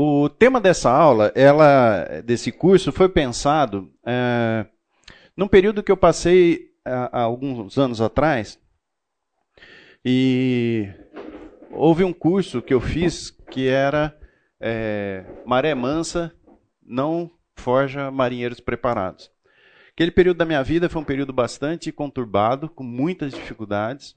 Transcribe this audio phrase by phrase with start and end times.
[0.00, 4.64] O tema dessa aula, ela, desse curso, foi pensado é,
[5.36, 8.60] num período que eu passei há, há alguns anos atrás.
[10.04, 10.88] E
[11.72, 14.16] houve um curso que eu fiz que era
[14.60, 16.32] é, Maré Mansa
[16.80, 19.32] não forja marinheiros preparados.
[19.90, 24.14] Aquele período da minha vida foi um período bastante conturbado, com muitas dificuldades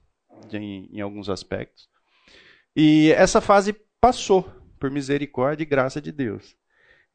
[0.53, 1.89] em, em alguns aspectos.
[2.75, 6.55] E essa fase passou por misericórdia e graça de Deus.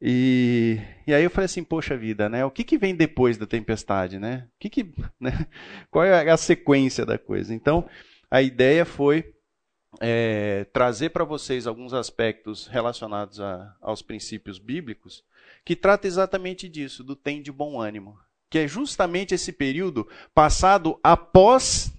[0.01, 2.45] E, e aí eu falei assim, poxa vida, né?
[2.45, 4.47] O que, que vem depois da tempestade, né?
[4.55, 5.45] O que que, né?
[5.91, 7.53] Qual é a sequência da coisa?
[7.53, 7.87] Então,
[8.31, 9.33] a ideia foi
[9.99, 15.25] é, trazer para vocês alguns aspectos relacionados a, aos princípios bíblicos
[15.65, 18.17] que trata exatamente disso, do tem de bom ânimo,
[18.49, 21.93] que é justamente esse período passado após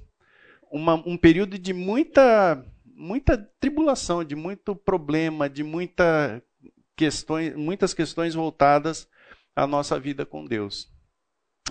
[0.71, 2.65] uma, um período de muita
[2.99, 6.43] muita tribulação, de muito problema, de muita
[6.97, 9.09] questões, muitas questões voltadas
[9.55, 10.93] à nossa vida com Deus.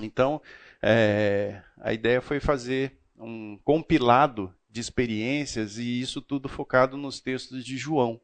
[0.01, 0.41] Então,
[0.81, 7.65] é, a ideia foi fazer um compilado de experiências e isso tudo focado nos textos
[7.65, 8.21] de João.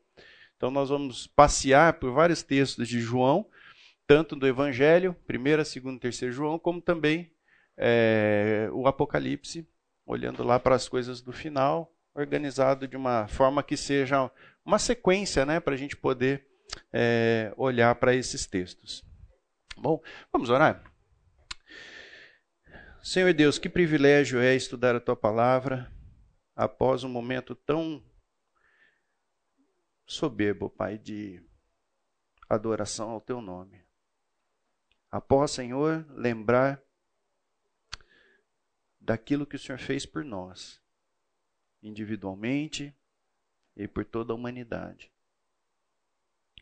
[0.55, 3.45] Então, nós vamos passear por vários textos de João,
[4.07, 7.31] tanto do Evangelho, 1, 2, 3 João, como também
[7.75, 9.67] é, o Apocalipse,
[10.05, 14.29] olhando lá para as coisas do final, organizado de uma forma que seja
[14.65, 16.47] uma sequência né, para a gente poder
[16.91, 19.03] é, olhar para esses textos.
[19.75, 20.83] Bom, vamos orar?
[23.01, 25.91] Senhor Deus, que privilégio é estudar a tua palavra
[26.55, 28.01] após um momento tão
[30.05, 31.43] soberbo, Pai, de
[32.47, 33.83] adoração ao teu nome.
[35.11, 36.81] Após, Senhor, lembrar
[38.99, 40.82] daquilo que o Senhor fez por nós
[41.83, 42.95] individualmente
[43.75, 45.11] e por toda a humanidade.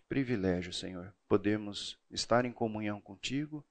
[0.10, 3.66] Privilégio, Senhor, podemos estar em comunhão contigo,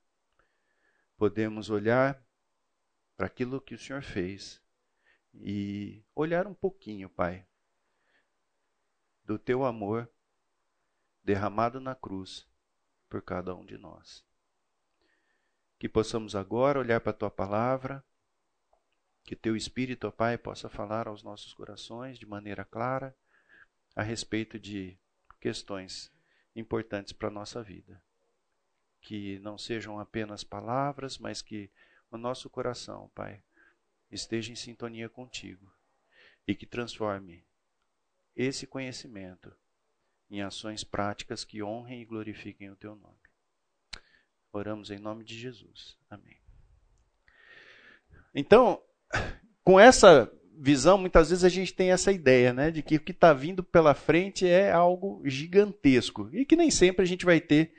[1.16, 2.24] podemos olhar
[3.16, 4.62] para aquilo que o Senhor fez
[5.34, 7.46] e olhar um pouquinho, Pai,
[9.24, 10.10] do teu amor
[11.22, 12.48] derramado na cruz
[13.08, 14.24] por cada um de nós.
[15.78, 18.04] Que possamos agora olhar para a tua palavra
[19.30, 23.16] que teu Espírito, ó Pai, possa falar aos nossos corações de maneira clara
[23.94, 24.98] a respeito de
[25.40, 26.12] questões
[26.56, 28.02] importantes para a nossa vida.
[29.00, 31.70] Que não sejam apenas palavras, mas que
[32.10, 33.40] o nosso coração, Pai,
[34.10, 35.72] esteja em sintonia contigo
[36.44, 37.46] e que transforme
[38.34, 39.56] esse conhecimento
[40.28, 43.30] em ações práticas que honrem e glorifiquem o teu nome.
[44.50, 45.96] Oramos em nome de Jesus.
[46.10, 46.40] Amém.
[48.34, 48.82] Então,
[49.64, 53.12] com essa visão, muitas vezes a gente tem essa ideia, né, de que o que
[53.12, 57.72] está vindo pela frente é algo gigantesco e que nem sempre a gente vai ter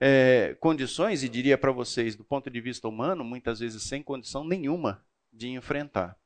[0.00, 4.44] é, condições, e diria para vocês, do ponto de vista humano, muitas vezes sem condição
[4.44, 6.16] nenhuma de enfrentar.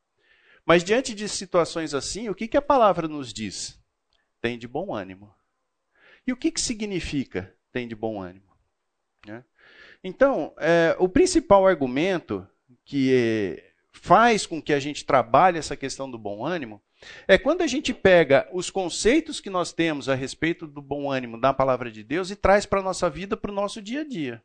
[0.64, 3.80] Mas diante de situações assim, o que, que a palavra nos diz?
[4.40, 5.32] Tem de bom ânimo.
[6.26, 8.50] E o que, que significa tem de bom ânimo?
[9.26, 9.44] Né?
[10.02, 12.46] Então, é, o principal argumento
[12.84, 16.82] que faz com que a gente trabalhe essa questão do bom ânimo
[17.26, 21.40] é quando a gente pega os conceitos que nós temos a respeito do bom ânimo
[21.40, 24.04] da palavra de Deus e traz para a nossa vida, para o nosso dia a
[24.04, 24.42] dia.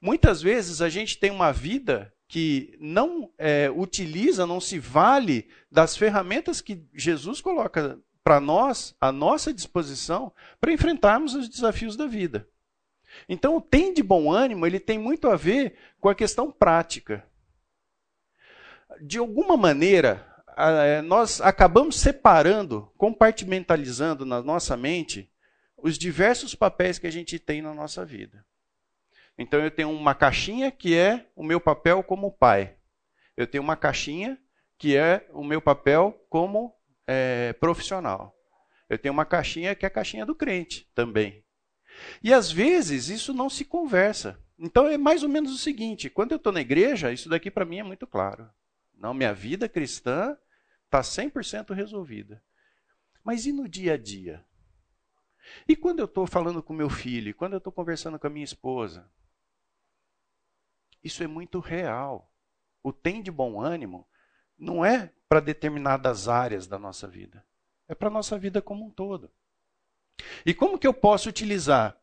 [0.00, 5.96] Muitas vezes a gente tem uma vida que não é, utiliza, não se vale das
[5.96, 12.46] ferramentas que Jesus coloca para nós, à nossa disposição, para enfrentarmos os desafios da vida.
[13.26, 17.26] Então, o tem de bom ânimo, ele tem muito a ver com a questão prática
[19.00, 20.26] de alguma maneira,
[20.56, 25.30] é, nós acabamos separando, compartimentalizando na nossa mente
[25.76, 28.44] os diversos papéis que a gente tem na nossa vida.
[29.38, 32.76] Então eu tenho uma caixinha que é o meu papel como pai.
[33.36, 34.36] Eu tenho uma caixinha
[34.76, 36.74] que é o meu papel como
[37.06, 38.34] é, profissional.
[38.88, 41.44] Eu tenho uma caixinha que é a caixinha do crente também.
[42.22, 44.40] E às vezes isso não se conversa.
[44.58, 47.64] Então é mais ou menos o seguinte: quando eu estou na igreja, isso daqui para
[47.64, 48.50] mim é muito claro.
[48.98, 50.36] Não, minha vida cristã
[50.84, 52.42] está 100% resolvida.
[53.22, 54.44] Mas e no dia a dia?
[55.66, 57.34] E quando eu estou falando com meu filho?
[57.34, 59.10] Quando eu estou conversando com a minha esposa?
[61.02, 62.30] Isso é muito real.
[62.82, 64.06] O tem de bom ânimo
[64.58, 67.44] não é para determinadas áreas da nossa vida.
[67.86, 69.30] É para a nossa vida como um todo.
[70.44, 71.96] E como que eu posso utilizar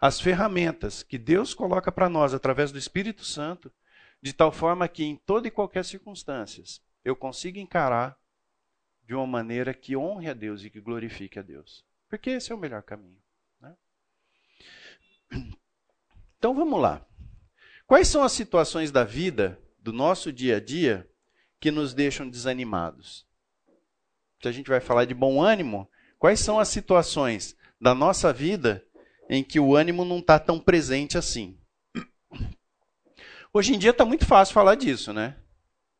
[0.00, 3.72] as ferramentas que Deus coloca para nós através do Espírito Santo
[4.24, 6.64] de tal forma que em toda e qualquer circunstância
[7.04, 8.18] eu consiga encarar
[9.06, 11.84] de uma maneira que honre a Deus e que glorifique a Deus.
[12.08, 13.20] Porque esse é o melhor caminho.
[13.60, 13.76] Né?
[16.38, 17.06] Então vamos lá.
[17.86, 21.10] Quais são as situações da vida, do nosso dia a dia,
[21.58, 23.26] que nos deixam desanimados?
[24.42, 25.88] Se a gente vai falar de bom ânimo,
[26.18, 28.86] quais são as situações da nossa vida
[29.26, 31.58] em que o ânimo não está tão presente assim?
[33.56, 35.36] Hoje em dia está muito fácil falar disso, né?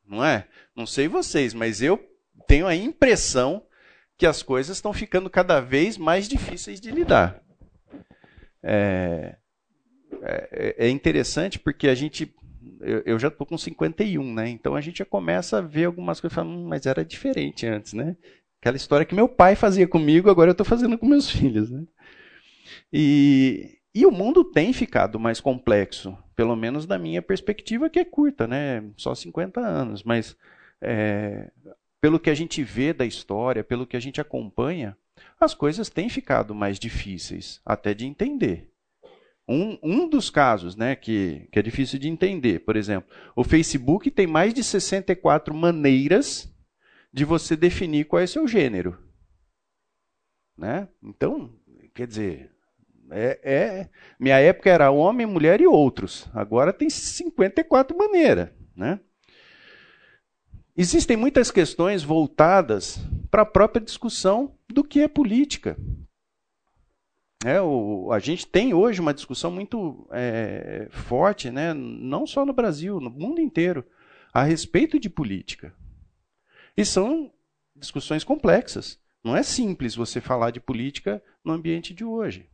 [0.05, 0.49] Não é?
[0.75, 2.05] Não sei vocês, mas eu
[2.49, 3.65] tenho a impressão
[4.19, 7.41] que as coisas estão ficando cada vez mais difíceis de lidar.
[8.61, 9.37] É,
[10.21, 12.35] é, é interessante porque a gente.
[12.81, 14.49] Eu, eu já estou com 51, né?
[14.49, 17.67] Então a gente já começa a ver algumas coisas e fala, hum, mas era diferente
[17.69, 18.17] antes, né?
[18.61, 21.85] Aquela história que meu pai fazia comigo, agora eu estou fazendo com meus filhos, né?
[22.93, 28.05] E, e o mundo tem ficado mais complexo, pelo menos da minha perspectiva, que é
[28.05, 28.83] curta, né?
[28.97, 30.03] Só 50 anos.
[30.03, 30.37] Mas
[30.81, 31.51] é,
[32.01, 34.97] pelo que a gente vê da história, pelo que a gente acompanha,
[35.39, 38.71] as coisas têm ficado mais difíceis, até de entender.
[39.47, 44.11] Um, um dos casos né, que, que é difícil de entender, por exemplo, o Facebook
[44.11, 46.53] tem mais de 64 maneiras
[47.13, 48.99] de você definir qual é seu gênero.
[50.57, 50.89] Né?
[51.03, 51.55] Então,
[51.95, 52.54] quer dizer,
[53.11, 56.29] é, é, minha época era homem, mulher e outros.
[56.33, 58.51] Agora tem 54 maneiras.
[58.77, 59.01] Né?
[60.77, 62.99] Existem muitas questões voltadas
[63.31, 65.77] para a própria discussão do que é política.
[67.45, 72.55] É, o, a gente tem hoje uma discussão muito é, forte, né, não só no
[72.55, 73.85] Brasil, no mundo inteiro,
[74.33, 75.75] a respeito de política.
[76.77, 77.31] E são
[77.77, 78.99] discussões complexas.
[79.23, 82.49] Não é simples você falar de política no ambiente de hoje.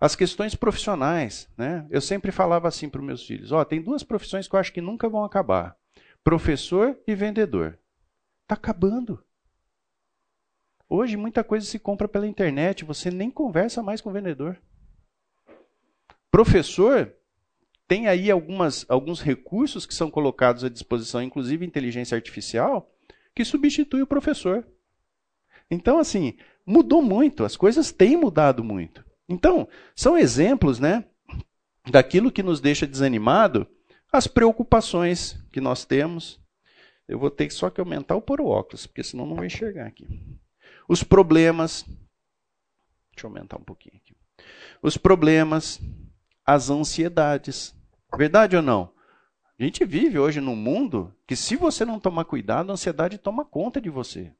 [0.00, 1.86] As questões profissionais, né?
[1.90, 4.72] Eu sempre falava assim para os meus filhos: ó, tem duas profissões que eu acho
[4.72, 5.76] que nunca vão acabar:
[6.22, 7.78] professor e vendedor.
[8.42, 9.22] Está acabando.
[10.88, 14.60] Hoje muita coisa se compra pela internet, você nem conversa mais com o vendedor.
[16.30, 17.14] Professor
[17.86, 22.90] tem aí algumas, alguns recursos que são colocados à disposição, inclusive inteligência artificial,
[23.34, 24.66] que substitui o professor.
[25.70, 26.36] Então, assim,
[26.66, 29.04] mudou muito, as coisas têm mudado muito.
[29.28, 31.04] Então, são exemplos, né,
[31.90, 33.66] daquilo que nos deixa desanimado,
[34.12, 36.40] as preocupações que nós temos.
[37.06, 39.86] Eu vou ter só que aumentar o pôr o óculos, porque senão não vou enxergar
[39.86, 40.06] aqui.
[40.88, 41.84] Os problemas.
[43.12, 44.16] Deixa eu aumentar um pouquinho aqui.
[44.82, 45.80] Os problemas,
[46.44, 47.74] as ansiedades.
[48.16, 48.92] Verdade ou não?
[49.58, 53.44] A gente vive hoje num mundo que, se você não tomar cuidado, a ansiedade toma
[53.44, 54.32] conta de você.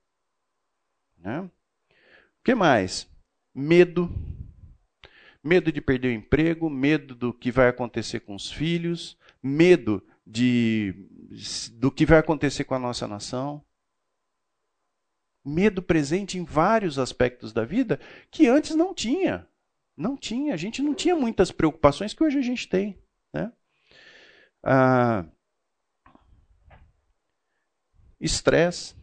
[1.19, 1.41] Né?
[1.41, 1.51] O
[2.45, 3.09] que mais?
[3.55, 4.13] Medo
[5.45, 10.95] medo de perder o emprego, medo do que vai acontecer com os filhos, medo de,
[11.75, 13.63] do que vai acontecer com a nossa nação.
[15.45, 18.01] Medo presente em vários aspectos da vida
[18.31, 19.47] que antes não tinha.
[19.95, 20.55] Não tinha.
[20.55, 22.99] A gente não tinha muitas preocupações que hoje a gente tem.
[23.31, 23.53] Né?
[24.63, 25.27] Ah,
[28.19, 28.97] estresse.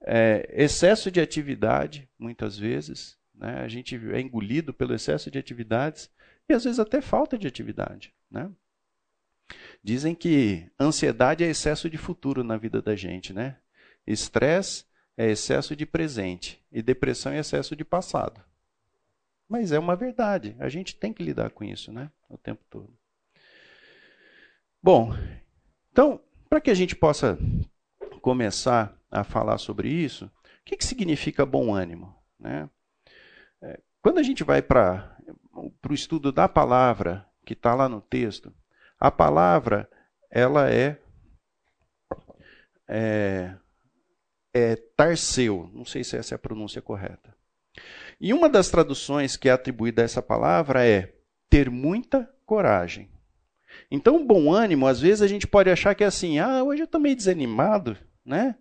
[0.00, 3.17] É, excesso de atividade, muitas vezes.
[3.38, 3.60] Né?
[3.60, 6.10] A gente é engolido pelo excesso de atividades
[6.48, 8.12] e às vezes até falta de atividade.
[8.30, 8.50] Né?
[9.82, 13.56] Dizem que ansiedade é excesso de futuro na vida da gente, né?
[14.06, 14.84] Estresse
[15.16, 18.42] é excesso de presente e depressão é excesso de passado.
[19.48, 20.54] Mas é uma verdade.
[20.58, 22.10] A gente tem que lidar com isso, né?
[22.28, 22.92] O tempo todo.
[24.82, 25.12] Bom,
[25.90, 27.38] então, para que a gente possa
[28.20, 30.30] começar a falar sobre isso, o
[30.64, 32.14] que, que significa bom ânimo?
[32.38, 32.68] Né?
[34.02, 35.16] Quando a gente vai para
[35.88, 38.52] o estudo da palavra, que está lá no texto,
[38.98, 39.88] a palavra,
[40.30, 41.00] ela é,
[42.88, 43.54] é,
[44.52, 47.34] é tarseu, não sei se essa é a pronúncia correta.
[48.20, 51.14] E uma das traduções que é atribuída a essa palavra é
[51.48, 53.10] ter muita coragem.
[53.90, 56.86] Então, bom ânimo, às vezes a gente pode achar que é assim, ah, hoje eu
[56.86, 58.56] estou meio desanimado, né?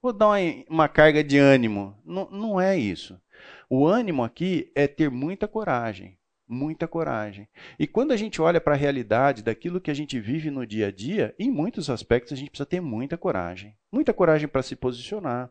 [0.00, 1.96] Vou dar uma, uma carga de ânimo.
[2.04, 3.20] Não é isso.
[3.68, 6.16] O ânimo aqui é ter muita coragem,
[6.48, 7.48] muita coragem.
[7.78, 10.86] E quando a gente olha para a realidade daquilo que a gente vive no dia
[10.86, 13.74] a dia, em muitos aspectos a gente precisa ter muita coragem.
[13.90, 15.50] Muita coragem para se posicionar,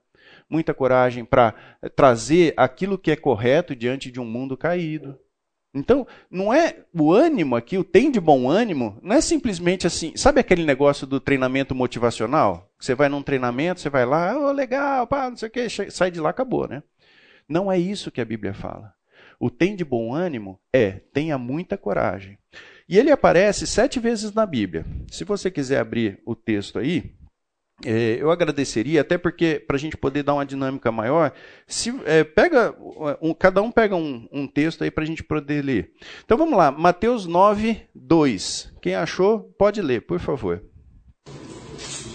[0.50, 5.20] muita coragem para eh, trazer aquilo que é correto diante de um mundo caído.
[5.74, 10.16] Então, não é o ânimo aqui, o tem de bom ânimo, não é simplesmente assim.
[10.16, 12.72] Sabe aquele negócio do treinamento motivacional?
[12.80, 16.10] Você vai num treinamento, você vai lá, oh, legal, pá, não sei o quê, sai
[16.10, 16.82] de lá, acabou, né?
[17.48, 18.94] Não é isso que a Bíblia fala.
[19.40, 22.38] O tem de bom ânimo é tenha muita coragem.
[22.88, 24.86] E ele aparece sete vezes na Bíblia.
[25.12, 27.16] Se você quiser abrir o texto aí,
[27.84, 31.34] é, eu agradeceria, até porque, para a gente poder dar uma dinâmica maior,
[31.68, 32.74] se é, pega
[33.22, 35.92] um, cada um pega um, um texto aí para a gente poder ler.
[36.24, 38.74] Então vamos lá, Mateus 9, 2.
[38.82, 40.64] Quem achou, pode ler, por favor.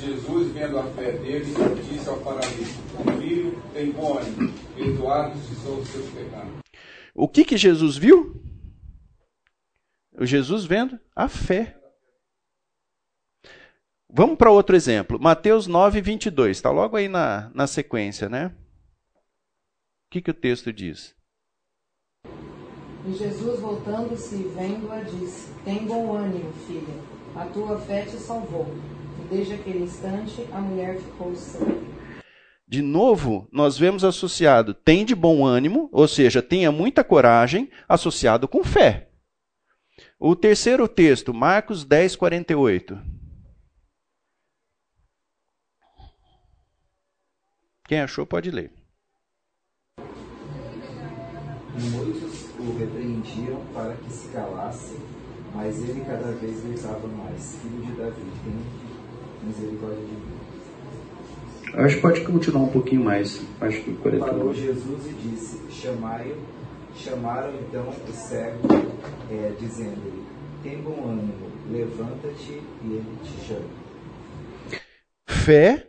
[0.00, 1.52] Jesus, vendo a fé dele,
[1.90, 2.80] disse ao paralítico:
[3.20, 6.60] Filho, tem bom ânimo, perdoados são os seus pecados.
[7.14, 8.42] O que, que Jesus viu?
[10.12, 11.76] O Jesus vendo a fé.
[14.08, 15.20] Vamos para outro exemplo.
[15.20, 16.56] Mateus 9, 22.
[16.56, 18.46] Está logo aí na, na sequência, né?
[18.46, 21.14] O que, que o texto diz?
[23.06, 26.94] E Jesus, voltando-se e vendo-a, disse: Tem bom ânimo, filha.
[27.36, 28.66] A tua fé te salvou.
[29.20, 31.64] E desde aquele instante a mulher ficou sã.
[32.70, 38.46] De novo, nós vemos associado tem de bom ânimo, ou seja, tenha muita coragem, associado
[38.46, 39.10] com fé.
[40.20, 42.96] O terceiro texto, Marcos 10, 48.
[47.88, 48.72] Quem achou pode ler.
[51.74, 54.96] Muitos o repreendiam para que se calasse,
[55.56, 60.39] mas ele cada vez gritava mais: Filho de Davi, tem misericórdia de mim.
[61.74, 63.40] Acho que pode continuar um pouquinho mais.
[63.60, 66.36] Acho que 40 Falou Jesus e disse: Chamai-o.
[66.96, 68.68] Chamaram então o cego,
[69.30, 70.24] é, dizendo-lhe:
[70.62, 73.70] Tem bom ânimo, levanta-te e ele te chama.
[75.26, 75.88] Fé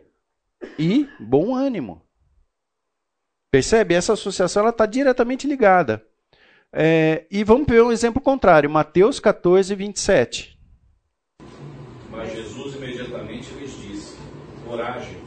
[0.78, 2.02] e bom ânimo.
[3.50, 3.94] Percebe?
[3.94, 6.02] Essa associação está diretamente ligada.
[6.72, 10.58] É, e vamos ver um exemplo contrário, Mateus 14, 27.
[12.10, 14.16] Mas Jesus imediatamente lhes disse:
[14.64, 15.18] Coragem,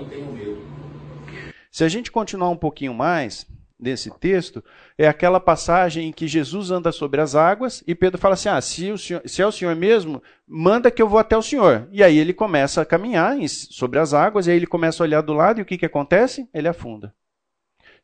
[0.00, 0.60] não tenho medo.
[1.70, 3.46] Se a gente continuar um pouquinho mais,
[3.80, 4.62] desse texto
[4.98, 8.60] é aquela passagem em que Jesus anda sobre as águas e Pedro fala assim: Ah,
[8.60, 11.88] se, senhor, se é o Senhor mesmo, manda que eu vou até o Senhor.
[11.90, 15.22] E aí ele começa a caminhar sobre as águas, e aí ele começa a olhar
[15.22, 16.48] do lado, e o que, que acontece?
[16.52, 17.14] Ele afunda.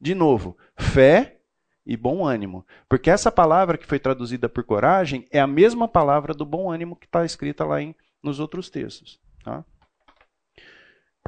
[0.01, 1.39] De novo, fé
[1.85, 2.67] e bom ânimo.
[2.89, 6.97] Porque essa palavra que foi traduzida por coragem é a mesma palavra do bom ânimo
[6.97, 9.21] que está escrita lá em, nos outros textos.
[9.43, 9.65] Tá?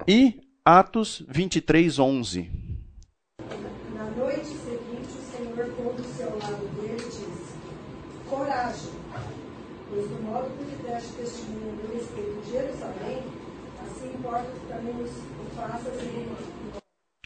[0.07, 2.51] E Atos 23, 11.
[9.89, 13.23] pois do modo que lhe deste testemunho no respeito de Jerusalém,
[13.81, 16.29] assim importa que também o faças em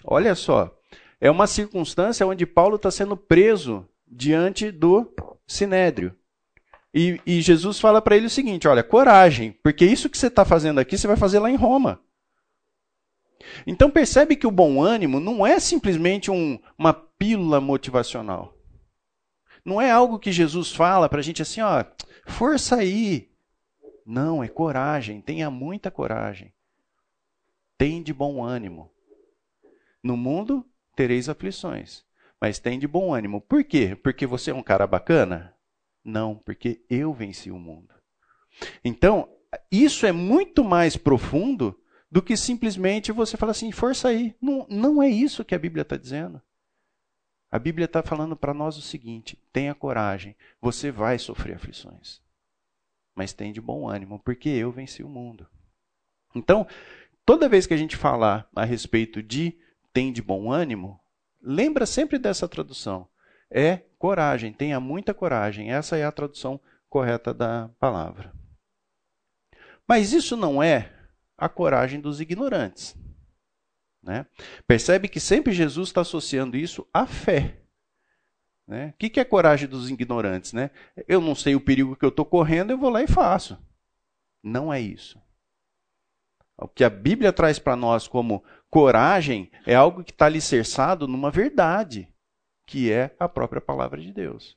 [0.04, 0.72] Olha só,
[1.20, 5.12] é uma circunstância onde Paulo está sendo preso diante do
[5.48, 6.14] sinédrio.
[6.94, 10.44] E, e Jesus fala para ele o seguinte: olha, coragem, porque isso que você está
[10.44, 11.98] fazendo aqui, você vai fazer lá em Roma.
[13.66, 18.56] Então percebe que o bom ânimo não é simplesmente um, uma pílula motivacional.
[19.64, 21.84] Não é algo que Jesus fala para a gente assim, ó,
[22.26, 23.30] força aí.
[24.04, 26.52] Não, é coragem, tenha muita coragem.
[27.78, 28.90] Tem de bom ânimo.
[30.02, 32.04] No mundo tereis aflições,
[32.40, 33.40] mas tem de bom ânimo.
[33.40, 33.96] Por quê?
[34.02, 35.54] Porque você é um cara bacana?
[36.04, 37.94] Não, porque eu venci o mundo.
[38.84, 39.28] Então,
[39.70, 41.78] isso é muito mais profundo
[42.12, 44.36] do que simplesmente você falar assim, força aí.
[44.38, 46.42] Não, não é isso que a Bíblia está dizendo.
[47.50, 52.20] A Bíblia está falando para nós o seguinte: tenha coragem, você vai sofrer aflições.
[53.14, 55.48] Mas tem de bom ânimo, porque eu venci o mundo.
[56.34, 56.66] Então,
[57.24, 59.58] toda vez que a gente falar a respeito de
[59.90, 61.00] tem de bom ânimo,
[61.40, 63.08] lembra sempre dessa tradução.
[63.50, 65.72] É coragem, tenha muita coragem.
[65.72, 68.34] Essa é a tradução correta da palavra.
[69.88, 71.01] Mas isso não é
[71.42, 72.96] a coragem dos ignorantes.
[74.00, 74.24] Né?
[74.64, 77.60] Percebe que sempre Jesus está associando isso à fé.
[78.64, 78.90] Né?
[78.90, 80.52] O que é coragem dos ignorantes?
[80.52, 80.70] Né?
[81.08, 83.58] Eu não sei o perigo que eu estou correndo, eu vou lá e faço.
[84.40, 85.20] Não é isso.
[86.56, 91.30] O que a Bíblia traz para nós como coragem é algo que está alicerçado numa
[91.30, 92.08] verdade,
[92.66, 94.56] que é a própria palavra de Deus.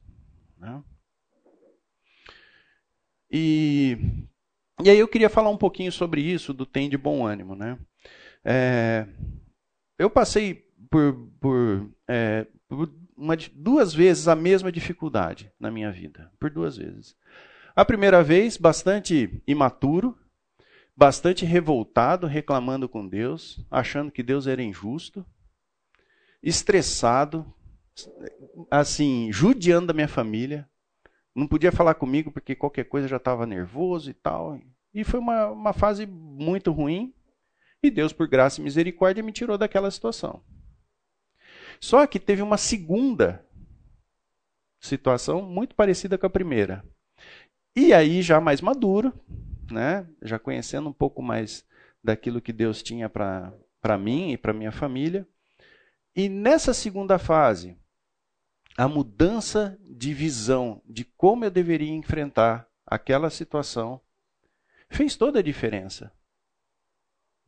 [0.55, 0.83] Né?
[3.31, 3.97] E,
[4.83, 7.55] e aí eu queria falar um pouquinho sobre isso, do tem de bom ânimo.
[7.55, 7.77] Né?
[8.43, 9.07] É,
[9.97, 16.31] eu passei por, por, é, por uma, duas vezes a mesma dificuldade na minha vida.
[16.39, 17.15] Por duas vezes.
[17.75, 20.17] A primeira vez, bastante imaturo,
[20.95, 25.25] bastante revoltado, reclamando com Deus, achando que Deus era injusto,
[26.41, 27.45] estressado,
[28.69, 30.69] assim, judiando da minha família.
[31.35, 34.57] Não podia falar comigo porque qualquer coisa já estava nervoso e tal.
[34.93, 37.13] E foi uma, uma fase muito ruim.
[37.83, 40.41] E Deus, por graça e misericórdia, me tirou daquela situação.
[41.79, 43.45] Só que teve uma segunda
[44.79, 46.85] situação muito parecida com a primeira.
[47.75, 49.13] E aí, já mais maduro,
[49.69, 51.65] né, já conhecendo um pouco mais
[52.01, 55.27] daquilo que Deus tinha para mim e para minha família.
[56.15, 57.77] E nessa segunda fase,
[58.77, 64.01] a mudança de visão de como eu deveria enfrentar aquela situação
[64.89, 66.11] fez toda a diferença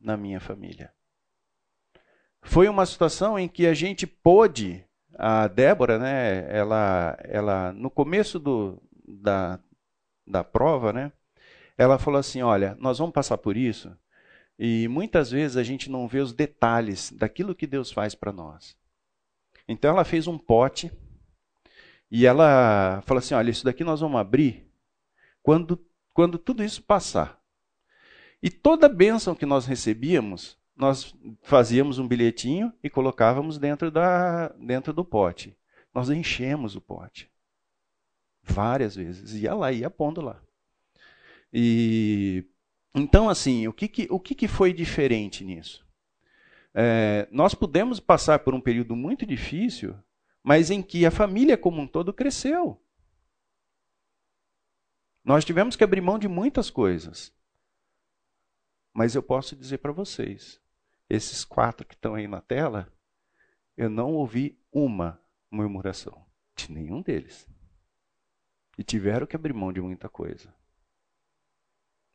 [0.00, 0.92] na minha família.
[2.40, 8.38] Foi uma situação em que a gente pôde, a Débora, né, ela, ela no começo
[8.38, 9.60] do, da,
[10.26, 11.12] da prova, né,
[11.76, 13.96] ela falou assim: Olha, nós vamos passar por isso,
[14.58, 18.76] e muitas vezes a gente não vê os detalhes daquilo que Deus faz para nós.
[19.66, 20.90] Então ela fez um pote
[22.10, 24.66] e ela falou assim: Olha, isso daqui nós vamos abrir
[25.42, 25.78] quando,
[26.12, 27.38] quando tudo isso passar.
[28.42, 34.92] E toda bênção que nós recebíamos, nós fazíamos um bilhetinho e colocávamos dentro, da, dentro
[34.92, 35.56] do pote.
[35.92, 37.28] Nós enchemos o pote.
[38.42, 39.34] Várias vezes.
[39.34, 40.40] Ia lá, ia pondo lá.
[41.52, 42.44] E
[42.94, 45.86] então, assim, o que, que, o que, que foi diferente nisso?
[46.74, 49.96] É, nós pudemos passar por um período muito difícil,
[50.42, 52.82] mas em que a família como um todo cresceu.
[55.24, 57.34] Nós tivemos que abrir mão de muitas coisas.
[58.94, 60.60] Mas eu posso dizer para vocês,
[61.08, 62.92] esses quatro que estão aí na tela,
[63.76, 66.26] eu não ouvi uma murmuração
[66.56, 67.46] de nenhum deles.
[68.76, 70.54] E tiveram que abrir mão de muita coisa.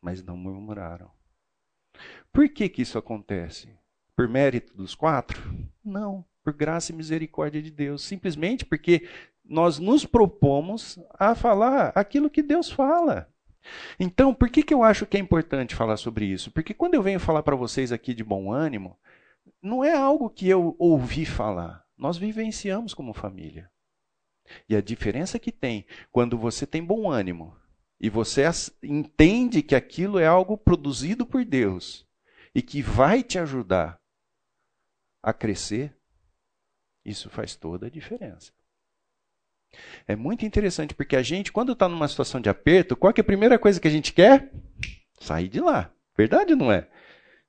[0.00, 1.10] Mas não murmuraram.
[2.32, 3.78] Por que, que isso acontece?
[4.16, 5.40] Por mérito dos quatro?
[5.84, 8.02] Não, por graça e misericórdia de Deus.
[8.02, 9.08] Simplesmente porque
[9.44, 13.28] nós nos propomos a falar aquilo que Deus fala.
[13.98, 16.50] Então, por que, que eu acho que é importante falar sobre isso?
[16.50, 18.98] Porque quando eu venho falar para vocês aqui de bom ânimo,
[19.62, 21.82] não é algo que eu ouvi falar.
[21.96, 23.70] Nós vivenciamos como família.
[24.68, 27.56] E a diferença que tem quando você tem bom ânimo
[27.98, 28.42] e você
[28.82, 32.06] entende que aquilo é algo produzido por Deus
[32.54, 33.98] e que vai te ajudar
[35.22, 35.96] a crescer,
[37.04, 38.52] isso faz toda a diferença.
[40.06, 43.24] É muito interessante, porque a gente, quando está numa situação de aperto, qual é a
[43.24, 44.52] primeira coisa que a gente quer?
[45.20, 45.92] Sair de lá.
[46.16, 46.88] Verdade não é?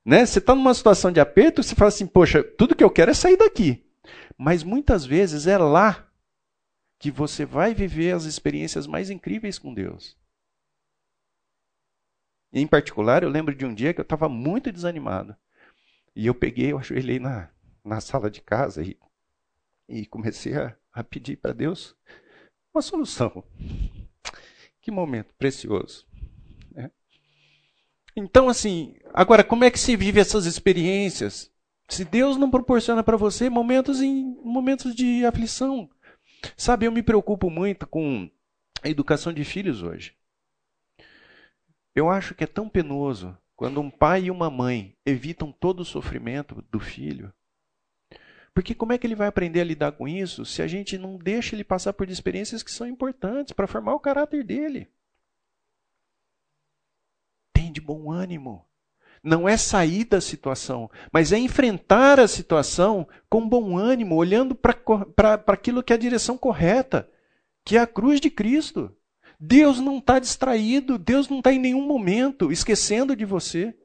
[0.04, 0.26] Né?
[0.26, 3.14] Você está numa situação de aperto, você fala assim, poxa, tudo que eu quero é
[3.14, 3.86] sair daqui.
[4.38, 6.08] Mas muitas vezes é lá
[7.00, 10.18] que você vai viver as experiências mais incríveis com Deus.
[12.54, 15.36] Em particular, eu lembro de um dia que eu estava muito desanimado.
[16.16, 17.50] E eu peguei, eu ajoelhei na,
[17.84, 18.98] na sala de casa e,
[19.88, 21.96] e comecei a, a pedir para Deus
[22.74, 23.44] uma solução.
[24.82, 26.06] Que momento precioso.
[26.72, 26.92] Né?
[28.16, 31.52] Então, assim, agora, como é que se vive essas experiências?
[31.88, 35.90] Se Deus não proporciona para você momentos em momentos de aflição.
[36.58, 38.30] Sabe, eu me preocupo muito com
[38.84, 40.16] a educação de filhos hoje.
[41.96, 45.86] Eu acho que é tão penoso quando um pai e uma mãe evitam todo o
[45.86, 47.34] sofrimento do filho
[48.56, 51.18] porque como é que ele vai aprender a lidar com isso se a gente não
[51.18, 54.90] deixa ele passar por experiências que são importantes para formar o caráter dele?
[57.52, 58.66] Tem de bom ânimo.
[59.22, 65.44] Não é sair da situação, mas é enfrentar a situação com bom ânimo, olhando para
[65.48, 67.12] aquilo que é a direção correta,
[67.66, 68.96] que é a cruz de Cristo.
[69.38, 73.78] Deus não está distraído, Deus não está em nenhum momento esquecendo de você.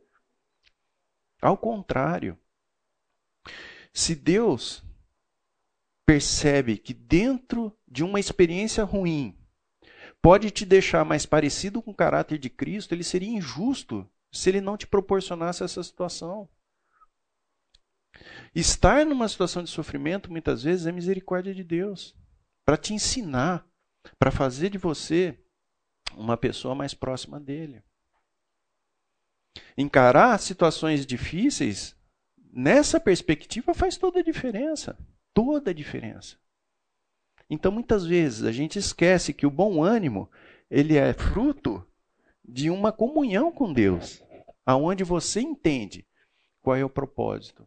[1.42, 2.38] Ao contrário.
[3.92, 4.82] Se Deus
[6.06, 9.38] percebe que dentro de uma experiência ruim
[10.20, 14.60] pode te deixar mais parecido com o caráter de Cristo, ele seria injusto se ele
[14.60, 16.48] não te proporcionasse essa situação.
[18.54, 22.14] Estar numa situação de sofrimento muitas vezes é misericórdia de Deus
[22.64, 23.66] para te ensinar,
[24.18, 25.38] para fazer de você
[26.16, 27.82] uma pessoa mais próxima dele.
[29.76, 31.96] Encarar situações difíceis
[32.52, 34.98] nessa perspectiva faz toda a diferença.
[35.32, 36.36] Toda a diferença.
[37.48, 40.30] Então, muitas vezes, a gente esquece que o bom ânimo
[40.70, 41.84] ele é fruto
[42.44, 44.22] de uma comunhão com Deus,
[44.64, 46.06] aonde você entende
[46.62, 47.66] qual é o propósito.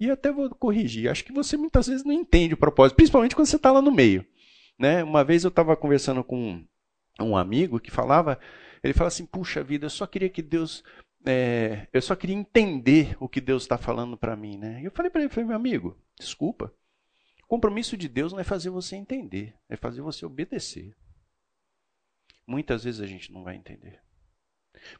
[0.00, 3.46] E até vou corrigir, acho que você muitas vezes não entende o propósito, principalmente quando
[3.46, 4.26] você está lá no meio.
[4.76, 5.04] Né?
[5.04, 6.64] Uma vez eu estava conversando com
[7.20, 8.38] um amigo que falava,
[8.82, 10.82] ele fala assim, puxa vida, eu só queria que Deus
[11.24, 14.80] é, eu só queria entender o que Deus está falando para mim, né?
[14.80, 16.72] E eu falei para ele, falei, meu amigo, desculpa.
[17.44, 20.96] O compromisso de Deus não é fazer você entender, é fazer você obedecer.
[22.46, 24.00] Muitas vezes a gente não vai entender.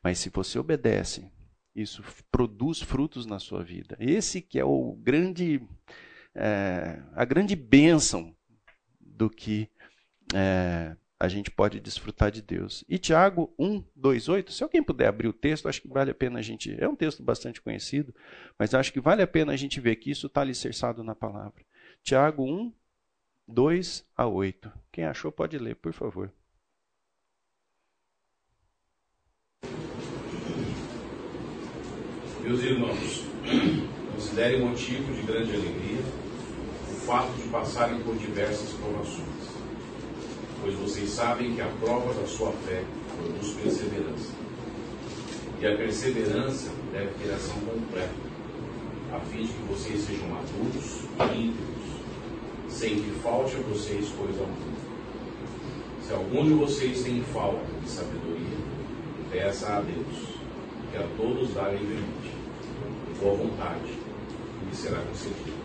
[0.03, 1.31] Mas se você obedece,
[1.75, 3.97] isso produz frutos na sua vida.
[3.99, 5.61] Esse que é o grande,
[6.35, 8.37] é, a grande bênção
[9.01, 9.69] do que
[10.35, 12.85] é, a gente pode desfrutar de Deus.
[12.89, 16.15] E Tiago 1, 2, 8, se alguém puder abrir o texto, acho que vale a
[16.15, 16.77] pena a gente.
[16.83, 18.13] É um texto bastante conhecido,
[18.59, 21.65] mas acho que vale a pena a gente ver que isso está alicerçado na palavra.
[22.03, 22.73] Tiago 1,
[23.47, 24.73] 2 a 8.
[24.91, 26.33] Quem achou pode ler, por favor.
[32.41, 33.25] Meus irmãos,
[34.13, 39.52] considerem motivo de grande alegria o fato de passarem por diversas provações,
[40.63, 42.85] pois vocês sabem que a prova da sua fé
[43.17, 44.31] produz perseverança.
[45.61, 48.15] E a perseverança deve ter ação completa,
[49.13, 51.83] a fim de que vocês sejam maduros e íntegros,
[52.69, 54.73] sem que falte a vocês coisa alguma.
[56.07, 58.59] Se algum de vocês tem falta de sabedoria,
[59.31, 60.33] peça a Deus,
[60.91, 62.31] que a todos dá livremente,
[63.21, 63.89] boa vontade,
[64.63, 65.63] e lhe será concedido.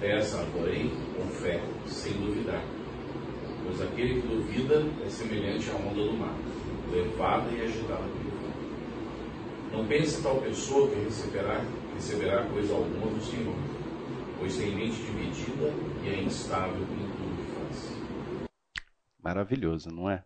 [0.00, 2.62] Peça, porém, com fé, sem duvidar,
[3.64, 6.36] pois aquele que duvida é semelhante à onda do mar,
[6.90, 8.52] levada e agitada pelo vento.
[9.72, 13.54] Não pense tal pessoa que receberá, receberá coisa alguma do Senhor,
[14.38, 15.72] pois tem mente dividida
[16.04, 18.46] e é instável em tudo que faz.
[19.22, 20.24] Maravilhoso, não é?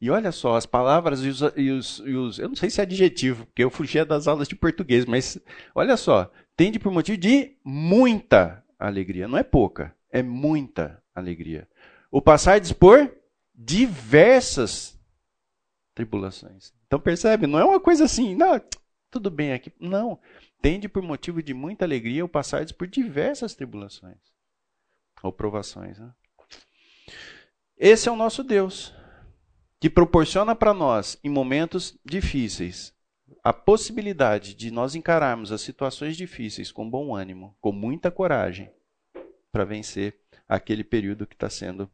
[0.00, 2.80] E olha só, as palavras e os, e, os, e os, Eu não sei se
[2.80, 5.38] é adjetivo, porque eu fugia das aulas de português, mas
[5.74, 6.30] olha só.
[6.56, 9.26] Tende por motivo de muita alegria.
[9.26, 11.68] Não é pouca, é muita alegria.
[12.10, 13.14] O passardes por
[13.54, 14.98] diversas
[15.94, 16.72] tribulações.
[16.86, 18.60] Então percebe, não é uma coisa assim, não,
[19.10, 19.72] tudo bem aqui.
[19.78, 20.18] Não.
[20.62, 24.18] Tende por motivo de muita alegria o passardes por diversas tribulações
[25.22, 25.98] ou provações.
[25.98, 26.12] Né?
[27.76, 28.94] Esse é o nosso Deus,
[29.78, 32.94] que proporciona para nós, em momentos difíceis,
[33.42, 38.70] a possibilidade de nós encararmos as situações difíceis com bom ânimo, com muita coragem,
[39.50, 41.90] para vencer aquele período que está sendo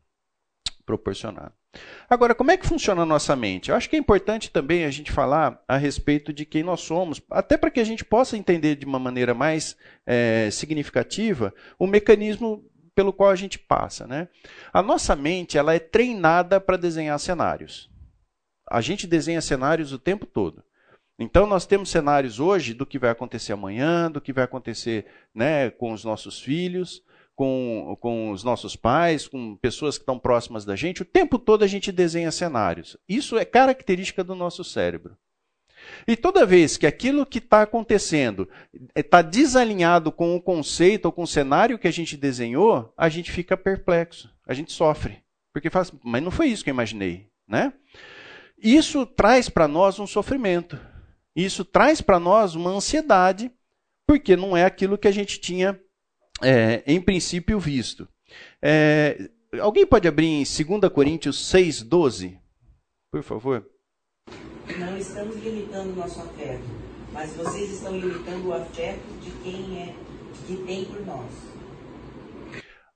[0.87, 1.53] proporcionado.
[2.09, 3.68] Agora, como é que funciona a nossa mente?
[3.68, 7.20] Eu acho que é importante também a gente falar a respeito de quem nós somos,
[7.31, 12.64] até para que a gente possa entender de uma maneira mais é, significativa o mecanismo
[12.94, 14.07] pelo qual a gente passa.
[14.07, 14.29] Né?
[14.72, 17.90] A nossa mente ela é treinada para desenhar cenários.
[18.70, 20.64] A gente desenha cenários o tempo todo.
[21.18, 25.70] Então nós temos cenários hoje do que vai acontecer amanhã, do que vai acontecer né,
[25.70, 27.03] com os nossos filhos,
[27.37, 31.03] com, com os nossos pais, com pessoas que estão próximas da gente.
[31.03, 32.96] O tempo todo a gente desenha cenários.
[33.07, 35.16] Isso é característica do nosso cérebro.
[36.09, 38.49] E toda vez que aquilo que está acontecendo
[38.94, 43.31] está desalinhado com o conceito ou com o cenário que a gente desenhou, a gente
[43.31, 45.22] fica perplexo, a gente sofre.
[45.53, 47.29] Porque fala assim, mas não foi isso que eu imaginei.
[47.46, 47.72] Né?
[48.59, 50.81] Isso traz para nós um sofrimento.
[51.35, 53.53] Isso traz para nós uma ansiedade,
[54.07, 55.79] porque não é aquilo que a gente tinha,
[56.42, 58.09] é, em princípio, visto.
[58.61, 62.38] É, alguém pode abrir em 2 Coríntios 6, 12?
[63.11, 63.66] Por favor.
[64.79, 66.64] Não estamos limitando o nosso afeto,
[67.12, 69.94] mas vocês estão limitando o afeto de quem é,
[70.46, 71.33] que tem por nós.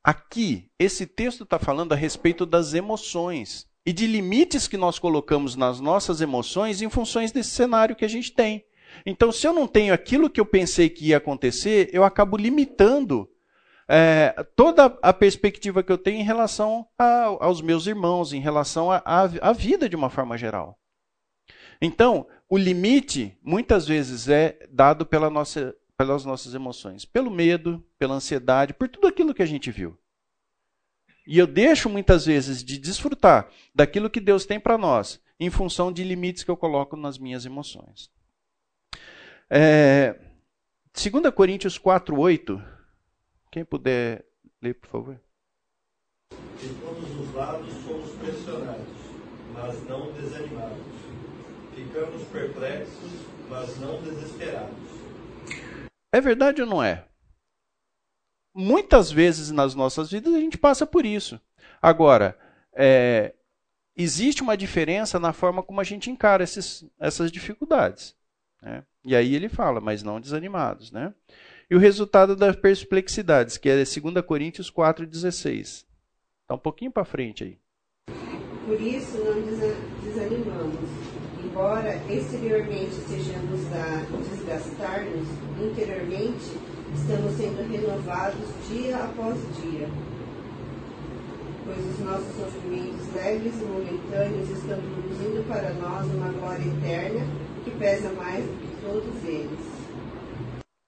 [0.02, 5.56] Aqui, esse texto está falando a respeito das emoções e de limites que nós colocamos
[5.56, 8.64] nas nossas emoções em funções desse cenário que a gente tem.
[9.04, 13.28] Então, se eu não tenho aquilo que eu pensei que ia acontecer, eu acabo limitando
[13.88, 18.88] é, toda a perspectiva que eu tenho em relação a, aos meus irmãos, em relação
[18.90, 20.78] à vida de uma forma geral.
[21.80, 28.14] Então, o limite muitas vezes é dado pela nossa, pelas nossas emoções, pelo medo, pela
[28.14, 29.98] ansiedade, por tudo aquilo que a gente viu.
[31.26, 35.92] E eu deixo muitas vezes de desfrutar daquilo que Deus tem para nós, em função
[35.92, 38.10] de limites que eu coloco nas minhas emoções.
[39.50, 40.16] É,
[40.94, 42.62] 2 Coríntios 4, 8.
[43.50, 44.24] Quem puder
[44.62, 45.20] ler, por favor.
[46.60, 48.86] De todos os lados somos pressionados,
[49.52, 50.90] mas não desanimados
[51.74, 53.10] Ficamos perplexos,
[53.48, 54.76] mas não desesperados.
[56.12, 57.06] É verdade ou não é?
[58.54, 61.40] Muitas vezes nas nossas vidas a gente passa por isso.
[61.80, 62.38] Agora,
[62.74, 63.34] é,
[63.96, 68.14] existe uma diferença na forma como a gente encara esses, essas dificuldades.
[68.60, 68.84] Né?
[69.04, 70.90] E aí ele fala, mas não desanimados.
[70.92, 71.14] Né?
[71.70, 75.84] E o resultado das perplexidades, que é 2 Coríntios 4,16.
[76.42, 77.58] Está um pouquinho para frente aí.
[78.66, 79.40] Por isso não
[80.04, 81.10] desanimamos
[81.50, 85.28] embora exteriormente sejamos a desgastar-nos,
[85.60, 86.56] interiormente
[86.94, 89.88] estamos sendo renovados dia após dia.
[91.64, 97.26] Pois os nossos sofrimentos leves e momentâneos estão produzindo para nós uma glória eterna
[97.64, 99.58] que pesa mais do que todos eles.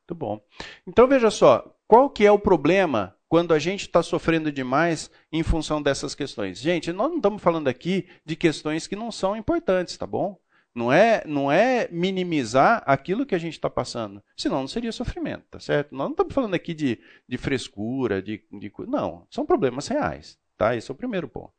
[0.03, 0.41] Muito bom.
[0.87, 5.43] Então veja só, qual que é o problema quando a gente está sofrendo demais em
[5.43, 6.59] função dessas questões.
[6.59, 10.39] Gente, nós não estamos falando aqui de questões que não são importantes, tá bom?
[10.75, 14.23] Não é, não é minimizar aquilo que a gente está passando.
[14.37, 15.95] Senão não seria sofrimento, tá certo?
[15.95, 18.71] Nós não estamos falando aqui de, de frescura, de, de.
[18.87, 20.39] Não, são problemas reais.
[20.59, 20.77] Tá?
[20.77, 21.55] Esse é o primeiro ponto.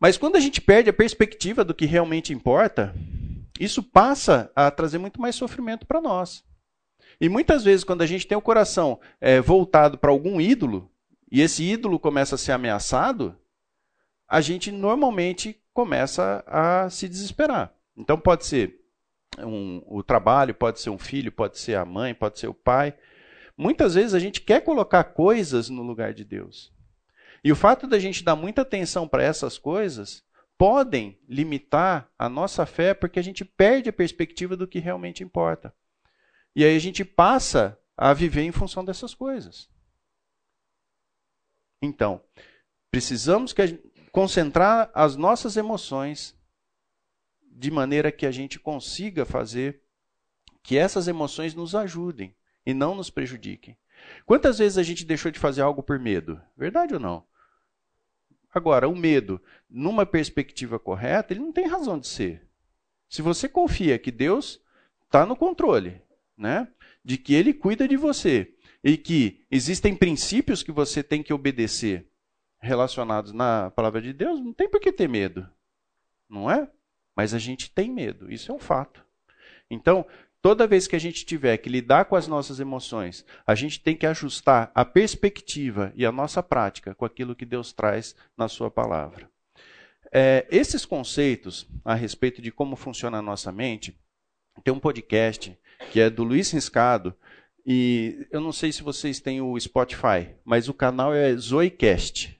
[0.00, 2.94] Mas quando a gente perde a perspectiva do que realmente importa,
[3.58, 6.44] isso passa a trazer muito mais sofrimento para nós.
[7.20, 10.90] E muitas vezes, quando a gente tem o coração é, voltado para algum ídolo,
[11.30, 13.36] e esse ídolo começa a ser ameaçado,
[14.28, 17.72] a gente normalmente começa a se desesperar.
[17.96, 18.80] Então pode ser
[19.38, 22.94] um, o trabalho, pode ser um filho, pode ser a mãe, pode ser o pai.
[23.56, 26.72] Muitas vezes a gente quer colocar coisas no lugar de Deus.
[27.42, 30.24] E o fato da gente dar muita atenção para essas coisas
[30.56, 35.74] podem limitar a nossa fé porque a gente perde a perspectiva do que realmente importa.
[36.54, 39.68] E aí a gente passa a viver em função dessas coisas.
[41.82, 42.22] Então,
[42.90, 43.78] precisamos que
[44.10, 46.38] concentrar as nossas emoções
[47.42, 49.82] de maneira que a gente consiga fazer
[50.62, 53.76] que essas emoções nos ajudem e não nos prejudiquem.
[54.24, 56.40] Quantas vezes a gente deixou de fazer algo por medo?
[56.56, 57.26] Verdade ou não?
[58.54, 62.46] Agora, o medo, numa perspectiva correta, ele não tem razão de ser.
[63.08, 64.62] Se você confia que Deus
[65.04, 66.00] está no controle,
[66.38, 66.68] né?
[67.04, 72.08] De que ele cuida de você e que existem princípios que você tem que obedecer
[72.60, 75.48] relacionados na palavra de Deus, não tem por que ter medo.
[76.28, 76.70] Não é?
[77.16, 79.04] Mas a gente tem medo, isso é um fato.
[79.68, 80.06] Então,
[80.44, 83.96] toda vez que a gente tiver que lidar com as nossas emoções, a gente tem
[83.96, 88.70] que ajustar a perspectiva e a nossa prática com aquilo que Deus traz na Sua
[88.70, 89.26] palavra.
[90.12, 93.98] É, esses conceitos a respeito de como funciona a nossa mente,
[94.62, 95.58] tem um podcast
[95.90, 97.14] que é do Luiz Riscado.
[97.64, 102.38] E eu não sei se vocês têm o Spotify, mas o canal é Zoicast.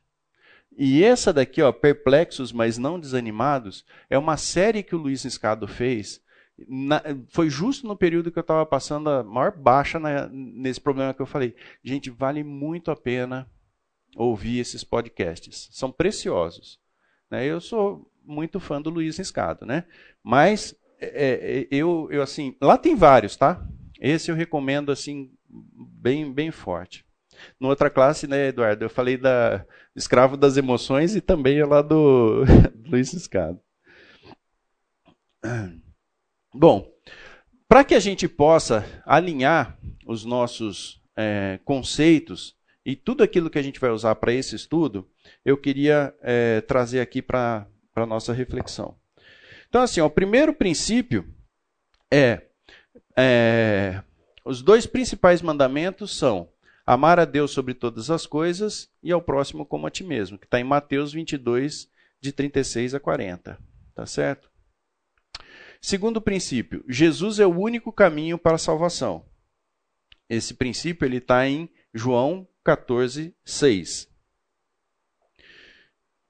[0.76, 5.66] E essa daqui, ó, Perplexos, mas não desanimados, é uma série que o Luiz Riscado
[5.66, 6.22] fez.
[6.68, 11.12] Na, foi justo no período que eu estava passando a maior baixa na, nesse problema
[11.12, 11.54] que eu falei.
[11.82, 13.50] Gente, vale muito a pena
[14.16, 15.68] ouvir esses podcasts.
[15.72, 16.78] São preciosos.
[17.30, 17.44] Né?
[17.46, 19.84] Eu sou muito fã do Luiz Riscado, né?
[20.22, 23.66] Mas é, é, eu, eu, assim, lá tem vários, tá?
[24.00, 27.04] Esse eu recomendo, assim, bem, bem forte.
[27.58, 31.82] Na outra classe, né, Eduardo, eu falei da Escravo das Emoções e também é lá
[31.82, 33.60] do, do Luiz Escado.
[36.56, 36.88] Bom,
[37.68, 42.54] para que a gente possa alinhar os nossos é, conceitos
[42.86, 45.10] e tudo aquilo que a gente vai usar para esse estudo,
[45.44, 48.94] eu queria é, trazer aqui para a nossa reflexão.
[49.68, 51.26] Então, assim, ó, o primeiro princípio
[52.08, 52.42] é,
[53.16, 54.00] é.
[54.44, 56.48] Os dois principais mandamentos são
[56.86, 60.46] amar a Deus sobre todas as coisas e ao próximo como a ti mesmo, que
[60.46, 61.88] está em Mateus 22,
[62.20, 63.58] de 36 a 40.
[63.92, 64.53] Tá certo?
[65.85, 69.27] Segundo princípio, Jesus é o único caminho para a salvação.
[70.31, 74.11] Esse princípio ele está em João 14, 6.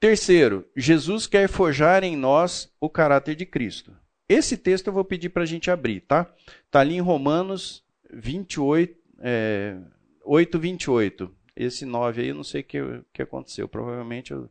[0.01, 3.97] Terceiro, Jesus quer forjar em nós o caráter de Cristo.
[4.29, 6.35] Esse texto eu vou pedir para a gente abrir, tá?
[6.67, 9.79] Está ali em Romanos 28, é,
[10.25, 11.33] 8, 28.
[11.55, 12.79] Esse 9 aí eu não sei o que,
[13.13, 13.69] que aconteceu.
[13.69, 14.51] Provavelmente eu,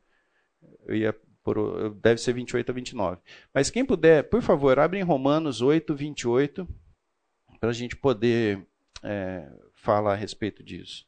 [0.87, 3.21] eu ia por, deve ser 28 a 29.
[3.53, 6.67] Mas quem puder, por favor, abre em Romanos 8, 28,
[7.59, 8.65] para a gente poder
[9.03, 11.05] é, falar a respeito disso.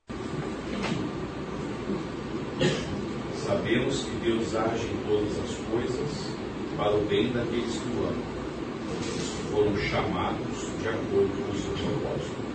[3.36, 6.36] Sabemos que Deus age em todas as coisas
[6.76, 8.24] para o bem daqueles que o amam,
[9.02, 12.46] que foram chamados de acordo com o seu propósito.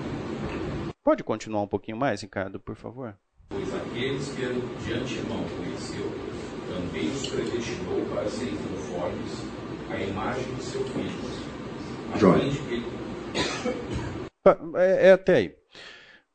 [1.02, 3.16] Pode continuar um pouquinho mais, Ricardo, por favor?
[3.48, 6.06] Pois aqueles que de antemão conheceu,
[6.72, 9.32] também os predestinou para serem conformes
[9.90, 11.10] à imagem de seu filho.
[12.16, 12.42] Joia.
[14.76, 15.54] É, é até aí.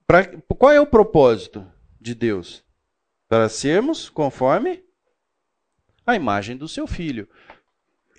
[0.06, 1.65] Pra, qual é o propósito
[2.00, 2.65] de Deus?
[3.28, 4.84] para sermos conforme
[6.06, 7.28] a imagem do seu filho.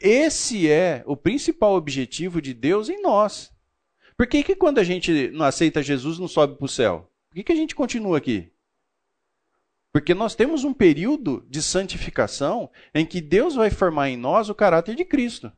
[0.01, 3.53] Esse é o principal objetivo de Deus em nós.
[4.17, 7.11] Por que, que quando a gente não aceita Jesus não sobe para o céu?
[7.29, 8.51] Por que, que a gente continua aqui?
[9.97, 14.55] Porque nós temos um período de santificação em que Deus vai formar em nós o
[14.55, 15.51] caráter de Cristo.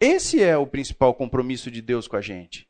[0.00, 2.68] Esse é o principal compromisso de Deus com a gente.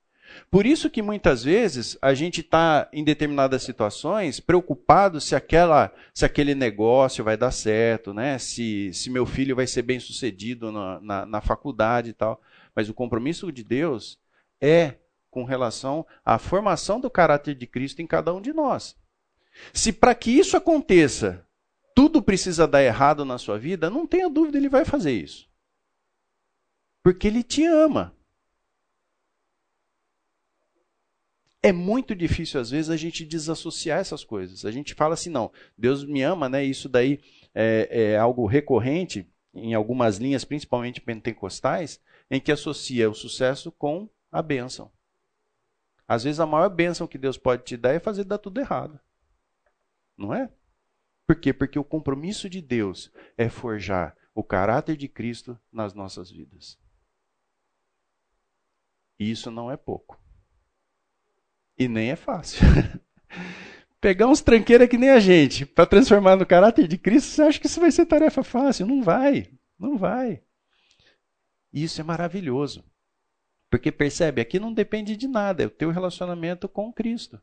[0.50, 6.26] Por isso que muitas vezes a gente está em determinadas situações preocupado se aquela, se
[6.26, 8.36] aquele negócio vai dar certo, né?
[8.36, 12.42] Se, se meu filho vai ser bem sucedido na, na, na faculdade e tal.
[12.76, 14.18] Mas o compromisso de Deus
[14.60, 14.96] é
[15.30, 19.02] com relação à formação do caráter de Cristo em cada um de nós.
[19.72, 21.46] Se para que isso aconteça,
[21.94, 25.48] tudo precisa dar errado na sua vida, não tenha dúvida, ele vai fazer isso.
[27.02, 28.14] Porque ele te ama.
[31.62, 34.64] É muito difícil, às vezes, a gente desassociar essas coisas.
[34.66, 36.62] A gente fala assim, não, Deus me ama, né?
[36.62, 37.20] Isso daí
[37.54, 44.10] é, é algo recorrente em algumas linhas, principalmente pentecostais, em que associa o sucesso com
[44.30, 44.90] a bênção.
[46.06, 49.00] Às vezes a maior bênção que Deus pode te dar é fazer dar tudo errado.
[50.16, 50.50] Não é?
[51.26, 51.52] Por quê?
[51.52, 56.78] Porque o compromisso de Deus é forjar o caráter de Cristo nas nossas vidas.
[59.18, 60.20] E isso não é pouco.
[61.78, 62.60] E nem é fácil.
[64.00, 67.60] Pegar uns tranqueiros que nem a gente para transformar no caráter de Cristo, você acha
[67.60, 68.86] que isso vai ser tarefa fácil?
[68.86, 69.50] Não vai.
[69.78, 70.42] Não vai.
[71.72, 72.84] Isso é maravilhoso.
[73.70, 77.40] Porque percebe, aqui não depende de nada, é o teu relacionamento com Cristo.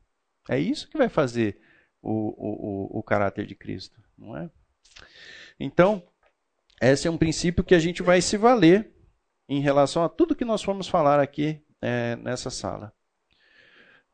[0.47, 1.59] É isso que vai fazer
[2.01, 4.49] o, o, o, caráter de Cristo, não é?
[5.59, 6.03] Então,
[6.81, 8.91] esse é um princípio que a gente vai se valer
[9.47, 12.93] em relação a tudo que nós formos falar aqui é, nessa sala.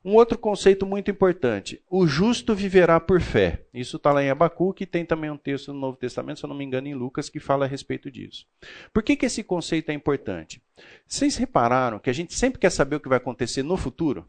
[0.04, 3.66] Um outro conceito muito importante: o justo viverá por fé.
[3.74, 6.56] Isso está lá em Abacuque tem também um texto no Novo Testamento, se eu não
[6.56, 8.46] me engano, em Lucas, que fala a respeito disso.
[8.94, 10.64] Por que, que esse conceito é importante?
[11.06, 14.26] Vocês repararam que a gente sempre quer saber o que vai acontecer no futuro?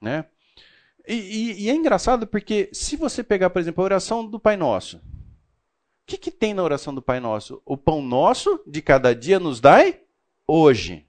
[0.00, 0.24] Né?
[1.06, 4.56] E, e, e é engraçado porque, se você pegar, por exemplo, a oração do Pai
[4.56, 5.00] Nosso, o
[6.06, 7.62] que, que tem na oração do Pai Nosso?
[7.64, 10.00] O pão nosso de cada dia nos dai
[10.46, 11.06] hoje.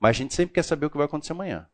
[0.00, 1.66] Mas a gente sempre quer saber o que vai acontecer amanhã.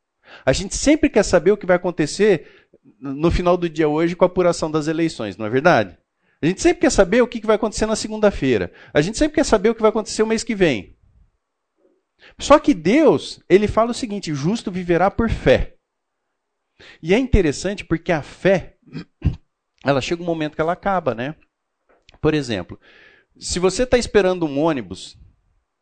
[0.44, 2.68] A gente sempre quer saber o que vai acontecer
[3.00, 5.96] no final do dia hoje com a apuração das eleições, não é verdade?
[6.40, 8.72] A gente sempre quer saber o que vai acontecer na segunda-feira.
[8.92, 10.96] A gente sempre quer saber o que vai acontecer o mês que vem.
[12.38, 15.77] Só que Deus, ele fala o seguinte: justo viverá por fé.
[17.02, 18.76] E é interessante porque a fé,
[19.84, 21.34] ela chega um momento que ela acaba, né?
[22.20, 22.78] Por exemplo,
[23.38, 25.18] se você está esperando um ônibus,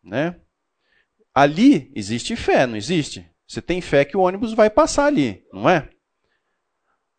[0.02, 0.40] né?
[1.34, 3.30] Ali existe fé, não existe?
[3.46, 5.88] Você tem fé que o ônibus vai passar ali, não é?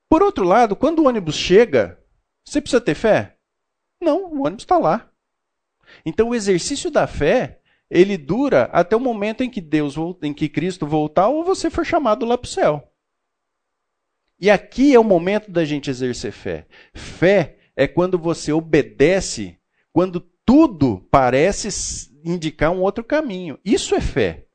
[0.09, 2.01] Por outro lado, quando o ônibus chega,
[2.43, 3.37] você precisa ter fé?
[4.01, 5.09] Não, o ônibus está lá.
[6.05, 7.59] Então o exercício da fé,
[7.89, 11.85] ele dura até o momento em que Deus, em que Cristo voltar ou você for
[11.85, 12.93] chamado lá para o céu.
[14.39, 16.67] E aqui é o momento da gente exercer fé.
[16.93, 19.57] Fé é quando você obedece,
[19.91, 23.59] quando tudo parece indicar um outro caminho.
[23.65, 24.45] Isso é fé.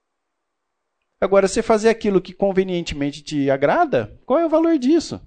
[1.20, 5.20] Agora, você fazer aquilo que convenientemente te agrada, qual é o valor disso?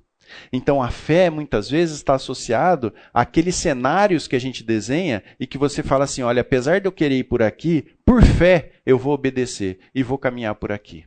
[0.51, 5.57] Então, a fé muitas vezes está associado àqueles cenários que a gente desenha e que
[5.57, 9.13] você fala assim: olha, apesar de eu querer ir por aqui, por fé eu vou
[9.13, 11.05] obedecer e vou caminhar por aqui.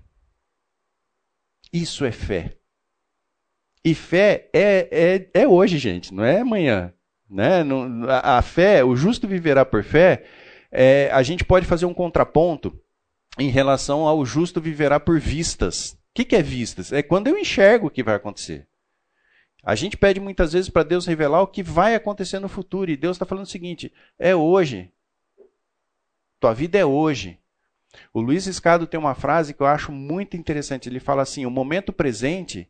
[1.73, 2.57] Isso é fé.
[3.85, 6.93] E fé é, é, é hoje, gente, não é amanhã.
[7.29, 7.63] Né?
[8.09, 10.25] a, a fé, o justo viverá por fé,
[10.71, 12.79] é, a gente pode fazer um contraponto
[13.39, 15.93] em relação ao justo viverá por vistas.
[15.93, 16.93] O que, que é vistas?
[16.93, 18.67] É quando eu enxergo o que vai acontecer.
[19.63, 22.91] A gente pede muitas vezes para Deus revelar o que vai acontecer no futuro.
[22.91, 24.91] E Deus está falando o seguinte: é hoje.
[26.41, 27.39] Tua vida é hoje.
[28.13, 30.89] O Luiz Escado tem uma frase que eu acho muito interessante.
[30.89, 32.69] Ele fala assim: o momento presente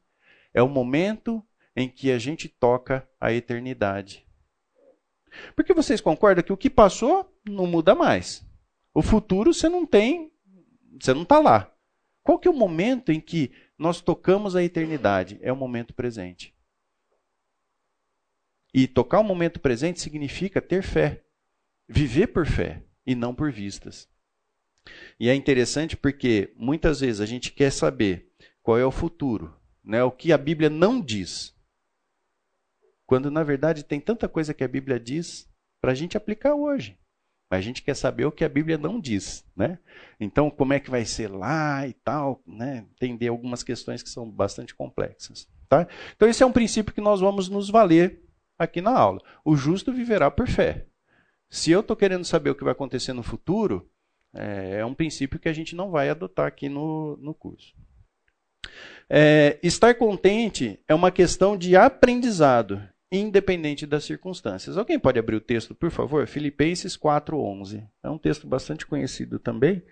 [0.52, 1.44] é o momento
[1.76, 4.26] em que a gente toca a eternidade.
[5.54, 8.46] Porque vocês concordam que o que passou não muda mais.
[8.94, 10.32] O futuro você não tem
[11.00, 11.72] você não está lá.
[12.22, 15.38] Qual que é o momento em que nós tocamos a eternidade?
[15.40, 16.54] É o momento presente.
[18.74, 21.24] E tocar o momento presente significa ter fé.
[21.88, 24.08] Viver por fé e não por vistas.
[25.18, 28.30] E é interessante porque muitas vezes a gente quer saber
[28.62, 29.57] qual é o futuro,
[29.88, 30.04] né?
[30.04, 31.56] o que a Bíblia não diz.
[33.06, 36.98] Quando na verdade tem tanta coisa que a Bíblia diz para a gente aplicar hoje.
[37.50, 39.78] Mas a gente quer saber o que a Bíblia não diz, né?
[40.20, 42.84] Então, como é que vai ser lá e tal, né?
[42.92, 45.88] Entender algumas questões que são bastante complexas, tá?
[46.14, 48.22] Então, esse é um princípio que nós vamos nos valer
[48.58, 49.22] aqui na aula.
[49.42, 50.84] O justo viverá por fé.
[51.48, 53.90] Se eu estou querendo saber o que vai acontecer no futuro,
[54.34, 57.74] é, é, um princípio que a gente não vai adotar aqui no, no curso.
[59.08, 64.76] É, estar contente é uma questão de aprendizado independente das circunstâncias.
[64.76, 66.26] Alguém pode abrir o texto, por favor?
[66.26, 67.88] Filipenses 4:11.
[68.02, 69.82] É um texto bastante conhecido também,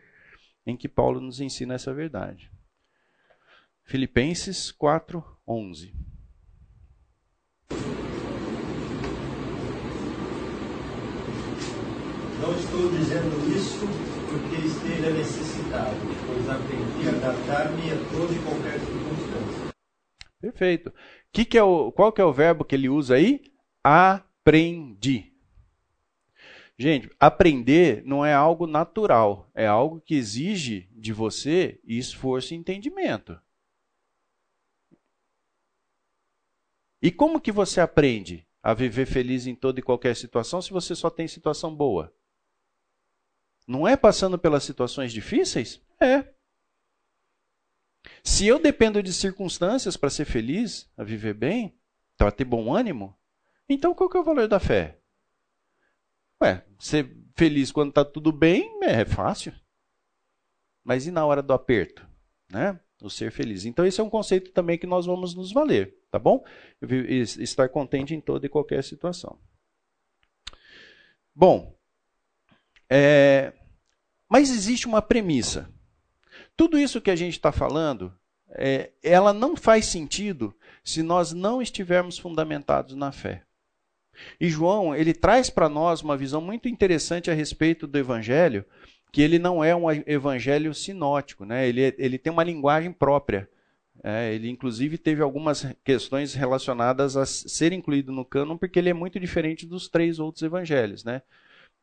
[0.67, 2.51] em que Paulo nos ensina essa verdade.
[3.85, 5.95] Filipenses 4:11.
[12.39, 18.79] Não estou dizendo isso porque esteja necessitado, pois aprendi a adaptar-me a toda e qualquer
[18.81, 19.75] circunstância.
[20.39, 20.93] Perfeito.
[21.33, 23.51] Que que é o, qual que é o verbo que ele usa aí?
[23.83, 25.33] Aprendi.
[26.79, 33.41] Gente, aprender não é algo natural, é algo que exige de você esforço e entendimento.
[37.01, 40.95] E como que você aprende a viver feliz em toda e qualquer situação se você
[40.95, 42.13] só tem situação boa?
[43.67, 45.83] Não é passando pelas situações difíceis?
[46.01, 46.33] É.
[48.23, 51.77] Se eu dependo de circunstâncias para ser feliz, a viver bem,
[52.17, 53.17] para ter bom ânimo,
[53.69, 55.01] então qual que é o valor da fé?
[56.41, 59.53] Ué, ser feliz quando está tudo bem é fácil.
[60.85, 62.07] Mas e na hora do aperto?
[62.51, 62.79] Né?
[63.03, 63.65] O ser feliz.
[63.65, 66.45] Então, esse é um conceito também que nós vamos nos valer, tá bom?
[66.81, 69.39] Estar contente em toda e qualquer situação.
[71.35, 71.76] Bom,
[72.91, 73.53] é,
[74.29, 75.71] mas existe uma premissa.
[76.57, 78.13] Tudo isso que a gente está falando,
[78.51, 83.43] é, ela não faz sentido se nós não estivermos fundamentados na fé.
[84.41, 88.65] E João, ele traz para nós uma visão muito interessante a respeito do evangelho,
[89.13, 91.69] que ele não é um evangelho sinótico, né?
[91.69, 93.49] ele, ele tem uma linguagem própria.
[94.03, 98.95] É, ele, inclusive, teve algumas questões relacionadas a ser incluído no cânon, porque ele é
[98.95, 101.03] muito diferente dos três outros evangelhos.
[101.03, 101.23] Né?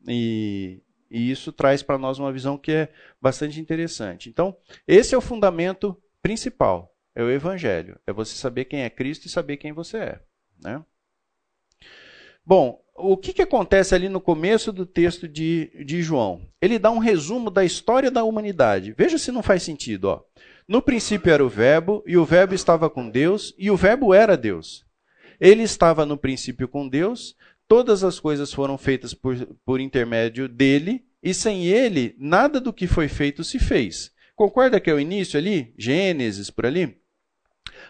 [0.06, 0.80] E,
[1.10, 2.88] e isso traz para nós uma visão que é
[3.20, 4.28] bastante interessante.
[4.28, 7.98] Então, esse é o fundamento principal: é o evangelho.
[8.06, 10.20] É você saber quem é Cristo e saber quem você é.
[10.62, 10.82] Né?
[12.44, 16.42] Bom, o que, que acontece ali no começo do texto de, de João?
[16.60, 18.94] Ele dá um resumo da história da humanidade.
[18.96, 20.04] Veja se não faz sentido.
[20.04, 20.22] Ó.
[20.66, 24.36] No princípio era o Verbo, e o Verbo estava com Deus, e o Verbo era
[24.36, 24.84] Deus.
[25.40, 27.36] Ele estava no princípio com Deus,
[27.68, 32.86] todas as coisas foram feitas por, por intermédio dele, e sem ele, nada do que
[32.86, 34.12] foi feito se fez.
[34.36, 35.74] Concorda que é o início ali?
[35.78, 36.98] Gênesis, por ali?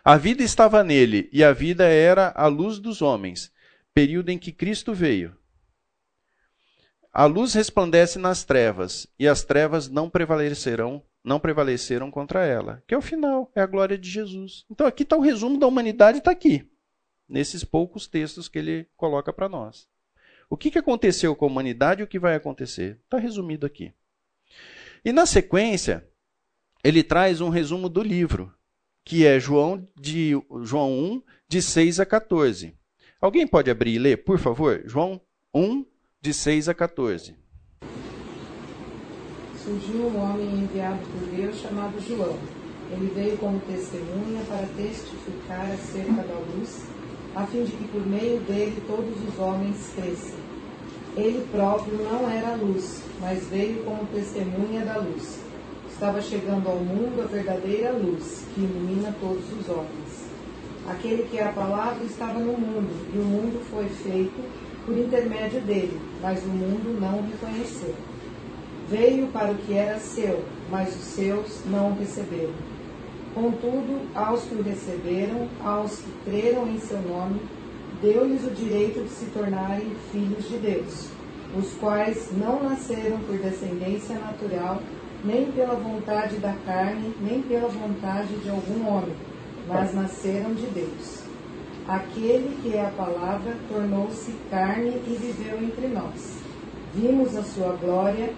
[0.04, 3.52] A vida estava nele, e a vida era a luz dos homens
[3.94, 5.36] período em que Cristo veio.
[7.12, 12.82] A luz resplandece nas trevas, e as trevas não prevalecerão, não prevaleceram contra ela.
[12.88, 14.66] Que é o final, é a glória de Jesus.
[14.68, 16.68] Então aqui está o resumo da humanidade, está aqui,
[17.34, 19.88] nesses poucos textos que ele coloca para nós.
[20.48, 23.00] O que, que aconteceu com a humanidade e o que vai acontecer?
[23.02, 23.92] Está resumido aqui.
[25.04, 26.08] E na sequência,
[26.84, 28.54] ele traz um resumo do livro,
[29.04, 32.72] que é João, de, João 1, de 6 a 14.
[33.20, 34.84] Alguém pode abrir e ler, por favor?
[34.86, 35.20] João
[35.52, 35.84] 1,
[36.20, 37.34] de 6 a 14.
[39.56, 42.38] Surgiu um homem enviado por Deus chamado João.
[42.92, 46.86] Ele veio como testemunha para testificar acerca da luz,
[47.34, 50.44] a fim de que por meio dele todos os homens crescem.
[51.16, 55.40] Ele próprio não era luz, mas veio como testemunha da luz.
[55.88, 60.24] Estava chegando ao mundo a verdadeira luz, que ilumina todos os homens.
[60.88, 64.44] Aquele que é a palavra estava no mundo, e o mundo foi feito
[64.84, 67.94] por intermédio dele, mas o mundo não o reconheceu.
[68.88, 72.73] Veio para o que era seu, mas os seus não o receberam.
[73.34, 77.40] Contudo, aos que o receberam, aos que creram em seu nome,
[78.00, 81.08] deu-lhes o direito de se tornarem filhos de Deus,
[81.56, 84.80] os quais não nasceram por descendência natural,
[85.24, 89.14] nem pela vontade da carne, nem pela vontade de algum homem
[89.66, 91.22] mas nasceram de Deus.
[91.86, 96.38] Aquele que é a palavra tornou-se carne e viveu entre nós.
[96.94, 98.32] Vimos a sua glória,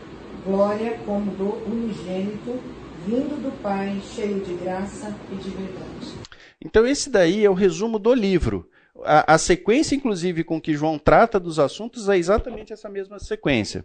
[0.45, 2.59] glória como do unigênito,
[3.07, 6.27] vindo do Pai, cheio de graça e de verdade.
[6.63, 8.69] Então, esse daí é o resumo do livro.
[9.05, 13.85] A, a, sequência, inclusive, com que João trata dos assuntos é exatamente essa mesma sequência.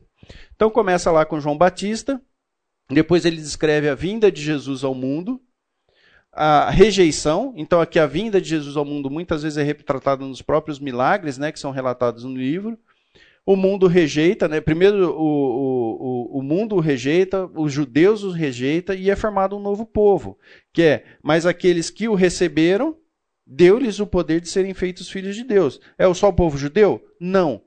[0.56, 2.20] Então, começa lá com João Batista,
[2.90, 5.40] depois ele descreve a vinda de Jesus ao mundo,
[6.32, 7.54] a rejeição.
[7.56, 11.38] Então, aqui a vinda de Jesus ao mundo muitas vezes é retratada nos próprios milagres,
[11.38, 12.80] né, que são relatados no livro.
[13.46, 14.62] O mundo rejeita, né?
[14.62, 19.60] Primeiro o, o, o mundo o rejeita, os judeus o rejeita e é formado um
[19.60, 20.38] novo povo,
[20.72, 22.96] que é, mas aqueles que o receberam,
[23.46, 25.80] deu-lhes o poder de serem feitos filhos de Deus.
[25.98, 27.04] É só o povo judeu?
[27.20, 27.62] Não.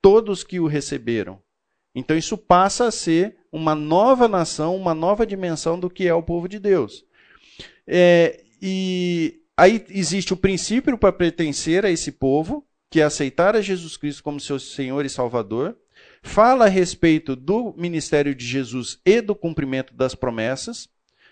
[0.00, 1.40] Todos que o receberam.
[1.94, 6.22] Então isso passa a ser uma nova nação, uma nova dimensão do que é o
[6.22, 7.04] povo de Deus.
[7.86, 13.60] É, e aí existe o princípio para pertencer a esse povo, que é aceitar a
[13.60, 15.76] Jesus Cristo como seu Senhor e Salvador.
[16.22, 20.88] Fala a respeito do ministério de Jesus e do cumprimento das promessas.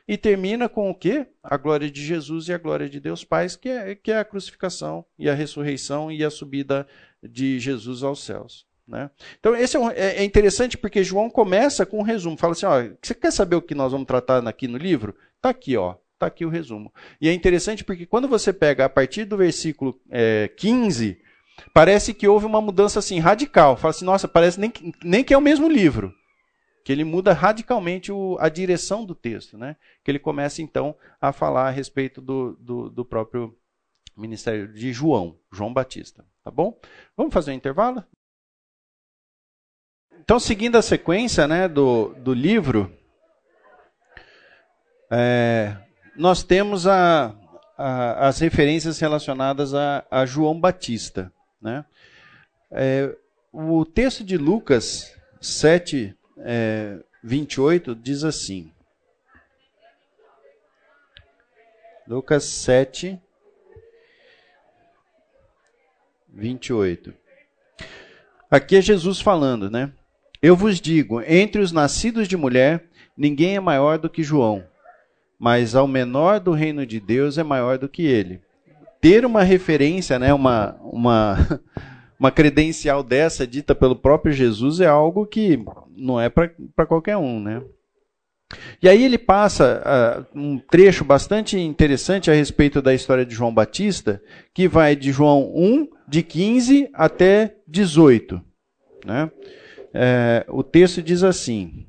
[0.08, 1.26] E termina com o quê?
[1.42, 4.24] A glória de Jesus e a glória de Deus Pai, que é, que é a
[4.24, 6.86] crucificação e a ressurreição e a subida
[7.20, 8.64] de Jesus aos céus.
[8.86, 9.10] Né?
[9.40, 12.36] Então, esse é, um, é, é, interessante porque João começa com um resumo.
[12.36, 15.16] Fala assim: ó, você quer saber o que nós vamos tratar aqui no livro?
[15.36, 15.96] Está aqui, ó.
[16.14, 16.92] Está aqui o resumo.
[17.20, 21.20] E é interessante porque quando você pega a partir do versículo é, 15,
[21.72, 23.76] parece que houve uma mudança assim radical.
[23.76, 26.14] Fala assim: nossa, parece nem, nem que é o mesmo livro.
[26.84, 29.58] Que ele muda radicalmente o, a direção do texto.
[29.58, 29.76] Né?
[30.04, 33.56] Que ele começa então a falar a respeito do, do, do próprio
[34.16, 36.24] ministério de João, João Batista.
[36.42, 36.78] Tá bom?
[37.16, 38.04] Vamos fazer um intervalo?
[40.20, 42.92] Então, seguindo a sequência né, do, do livro,
[45.10, 45.76] é,
[46.16, 47.34] nós temos a,
[47.76, 51.32] a, as referências relacionadas a, a João Batista.
[51.66, 51.84] Né?
[52.70, 53.12] É,
[53.52, 58.70] o texto de Lucas 7, é, 28 diz assim.
[62.06, 63.20] Lucas 7,
[66.28, 67.12] 28.
[68.48, 69.92] Aqui é Jesus falando, né?
[70.40, 72.84] Eu vos digo: entre os nascidos de mulher,
[73.16, 74.64] ninguém é maior do que João,
[75.36, 78.45] mas ao menor do reino de Deus é maior do que ele.
[79.00, 81.60] Ter uma referência, né, uma, uma,
[82.18, 85.58] uma credencial dessa dita pelo próprio Jesus é algo que
[85.96, 87.62] não é para qualquer um, né?
[88.80, 89.82] E aí ele passa
[90.34, 94.22] uh, um trecho bastante interessante a respeito da história de João Batista,
[94.54, 98.40] que vai de João 1, de 15 até 18.
[99.04, 99.30] Né?
[99.92, 101.88] É, o texto diz assim,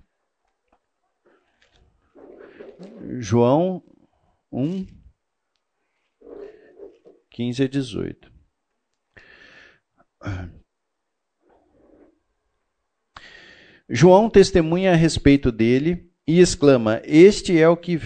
[3.19, 3.83] João
[4.51, 4.87] 1,
[7.37, 8.31] 15 a 18.
[13.87, 18.01] João testemunha a respeito dele e exclama: Este é o que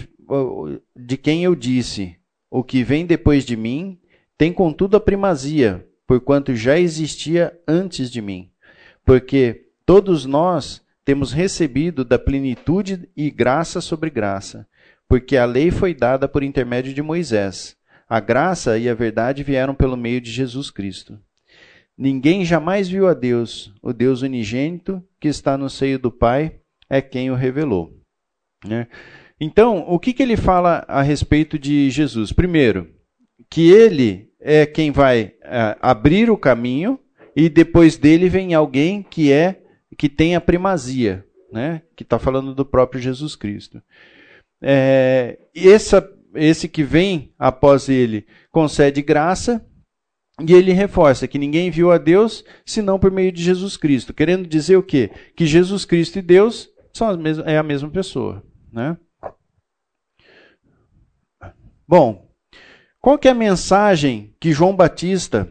[0.94, 2.18] de quem eu disse:
[2.50, 3.98] O que vem depois de mim
[4.36, 8.52] tem contudo a primazia, porquanto já existia antes de mim.
[9.02, 14.68] Porque todos nós temos recebido da plenitude e graça sobre graça,
[15.08, 17.80] porque a lei foi dada por intermédio de Moisés.
[18.12, 21.18] A graça e a verdade vieram pelo meio de Jesus Cristo.
[21.96, 26.56] Ninguém jamais viu a Deus, o Deus unigênito que está no seio do Pai
[26.90, 27.98] é quem o revelou.
[28.66, 28.86] Né?
[29.40, 32.34] Então, o que, que ele fala a respeito de Jesus?
[32.34, 32.86] Primeiro,
[33.48, 37.00] que ele é quem vai é, abrir o caminho
[37.34, 39.62] e depois dele vem alguém que é
[39.96, 41.80] que tem a primazia, né?
[41.96, 43.82] Que está falando do próprio Jesus Cristo.
[44.60, 49.64] É, essa, esse que vem após ele concede graça
[50.40, 54.48] e ele reforça que ninguém viu a Deus senão por meio de Jesus Cristo, querendo
[54.48, 55.10] dizer o quê?
[55.36, 58.96] Que Jesus Cristo e Deus são as mesmas, é a mesma pessoa, né?
[61.86, 62.30] Bom,
[63.00, 65.48] qual que é a mensagem que João Batista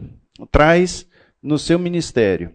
[0.51, 1.07] traz
[1.41, 2.53] no seu ministério?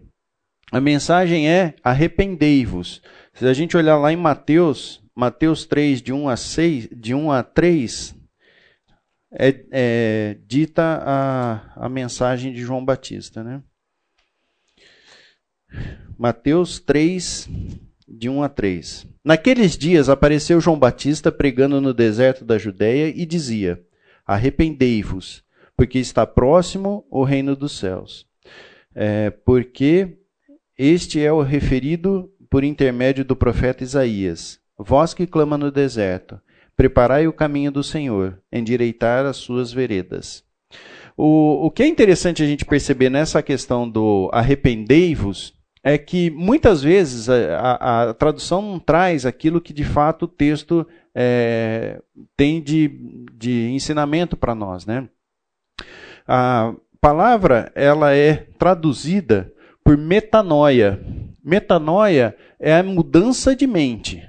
[0.71, 3.01] A mensagem é arrependei-vos.
[3.33, 7.31] Se a gente olhar lá em Mateus, Mateus 3, de 1 a, 6, de 1
[7.31, 8.16] a 3,
[9.31, 13.43] é, é dita a, a mensagem de João Batista.
[13.43, 13.61] Né?
[16.17, 17.49] Mateus 3,
[18.07, 19.07] de 1 a 3.
[19.23, 23.83] Naqueles dias apareceu João Batista pregando no deserto da Judéia e dizia:
[24.25, 25.43] Arrependei-vos,
[25.75, 28.25] porque está próximo o reino dos céus.
[28.95, 30.17] É, porque
[30.77, 34.59] este é o referido por intermédio do profeta Isaías.
[34.77, 36.39] Vós que clama no deserto,
[36.77, 40.45] preparai o caminho do Senhor, endireitar as suas veredas.
[41.17, 46.83] O, o que é interessante a gente perceber nessa questão do arrependei-vos é que muitas
[46.83, 51.99] vezes a, a, a, tradução não traz aquilo que de fato o texto é,
[52.35, 52.89] tem de,
[53.33, 54.85] de ensinamento para nós.
[54.85, 55.07] Né?
[56.27, 59.51] A palavra ela é traduzida
[59.83, 61.01] por metanoia.
[61.43, 64.26] Metanoia é a mudança de mente.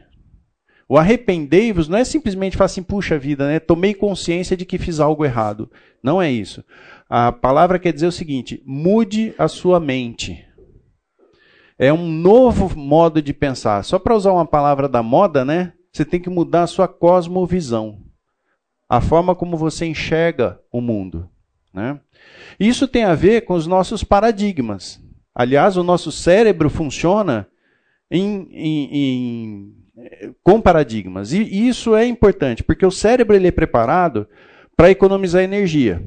[0.89, 3.61] O arrependei-vos não é simplesmente falar assim, puxa vida, né?
[3.61, 5.71] Tomei consciência de que fiz algo errado.
[6.03, 6.65] Não é isso.
[7.11, 10.45] A palavra quer dizer o seguinte: mude a sua mente.
[11.79, 13.85] É um novo modo de pensar.
[13.85, 15.75] Só para usar uma palavra da moda, né?
[15.93, 18.03] Você tem que mudar a sua cosmovisão.
[18.89, 21.29] A forma como você enxerga o mundo.
[21.73, 22.01] Né?
[22.59, 25.01] Isso tem a ver com os nossos paradigmas.
[25.35, 27.47] Aliás, o nosso cérebro funciona
[28.11, 29.78] em, em, em,
[30.43, 31.33] com paradigmas.
[31.33, 34.27] E isso é importante, porque o cérebro ele é preparado
[34.77, 36.03] para economizar energia.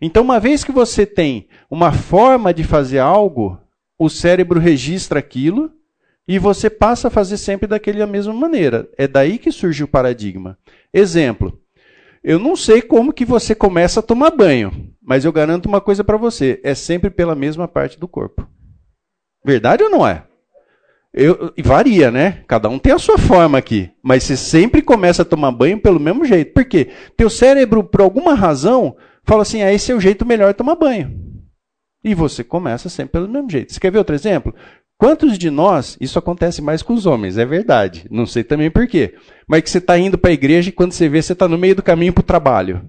[0.00, 3.58] Então, uma vez que você tem uma forma de fazer algo,
[3.98, 5.70] o cérebro registra aquilo
[6.26, 8.88] e você passa a fazer sempre daquela mesma maneira.
[8.96, 10.58] É daí que surge o paradigma.
[10.92, 11.58] Exemplo:
[12.22, 16.04] eu não sei como que você começa a tomar banho, mas eu garanto uma coisa
[16.04, 18.46] para você: é sempre pela mesma parte do corpo.
[19.44, 20.24] Verdade ou não é?
[21.12, 22.44] Eu, varia, né?
[22.46, 23.90] Cada um tem a sua forma aqui.
[24.02, 26.52] Mas você sempre começa a tomar banho pelo mesmo jeito.
[26.52, 26.90] Por quê?
[27.16, 30.76] Teu cérebro, por alguma razão, fala assim: ah, esse é o jeito melhor de tomar
[30.76, 31.12] banho.
[32.02, 33.72] E você começa sempre pelo mesmo jeito.
[33.72, 34.54] Você quer ver outro exemplo?
[34.96, 38.06] Quantos de nós, isso acontece mais com os homens, é verdade.
[38.10, 39.14] Não sei também por quê.
[39.48, 41.58] Mas que você está indo para a igreja e quando você vê, você está no
[41.58, 42.84] meio do caminho para o trabalho.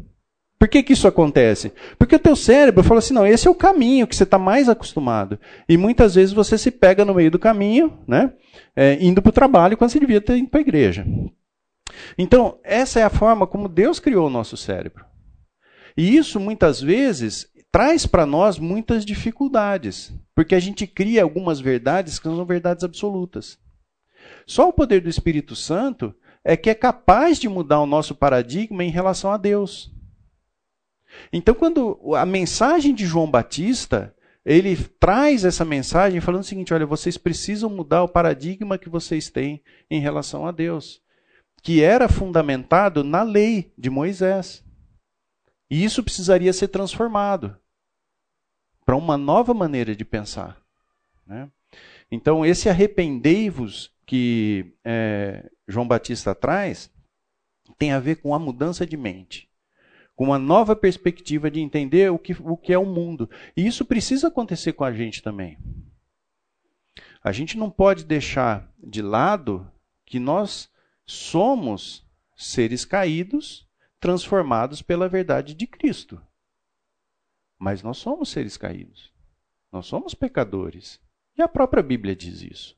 [0.62, 1.74] Por que, que isso acontece?
[1.98, 4.70] Porque o teu cérebro fala assim, não, esse é o caminho que você está mais
[4.70, 5.40] acostumado.
[5.68, 8.32] E muitas vezes você se pega no meio do caminho, né,
[8.76, 11.04] é, indo para o trabalho, quando você devia estar indo para a igreja.
[12.16, 15.04] Então, essa é a forma como Deus criou o nosso cérebro.
[15.98, 22.20] E isso, muitas vezes, traz para nós muitas dificuldades, porque a gente cria algumas verdades
[22.20, 23.58] que não são verdades absolutas.
[24.46, 26.14] Só o poder do Espírito Santo
[26.46, 29.92] é que é capaz de mudar o nosso paradigma em relação a Deus.
[31.32, 36.86] Então, quando a mensagem de João Batista, ele traz essa mensagem falando o seguinte: olha,
[36.86, 41.02] vocês precisam mudar o paradigma que vocês têm em relação a Deus,
[41.62, 44.64] que era fundamentado na lei de Moisés.
[45.70, 47.58] E isso precisaria ser transformado
[48.86, 50.62] para uma nova maneira de pensar.
[51.26, 51.50] Né?
[52.12, 56.92] Então, esse arrependei-vos que é, João Batista traz
[57.78, 59.51] tem a ver com a mudança de mente
[60.16, 63.30] com uma nova perspectiva de entender o que, o que é o mundo.
[63.56, 65.58] E isso precisa acontecer com a gente também.
[67.24, 69.72] A gente não pode deixar de lado
[70.06, 70.70] que nós
[71.06, 72.06] somos
[72.36, 73.68] seres caídos,
[74.00, 76.22] transformados pela verdade de Cristo.
[77.58, 79.12] Mas nós somos seres caídos.
[79.72, 81.00] Nós somos pecadores.
[81.38, 82.76] E a própria Bíblia diz isso.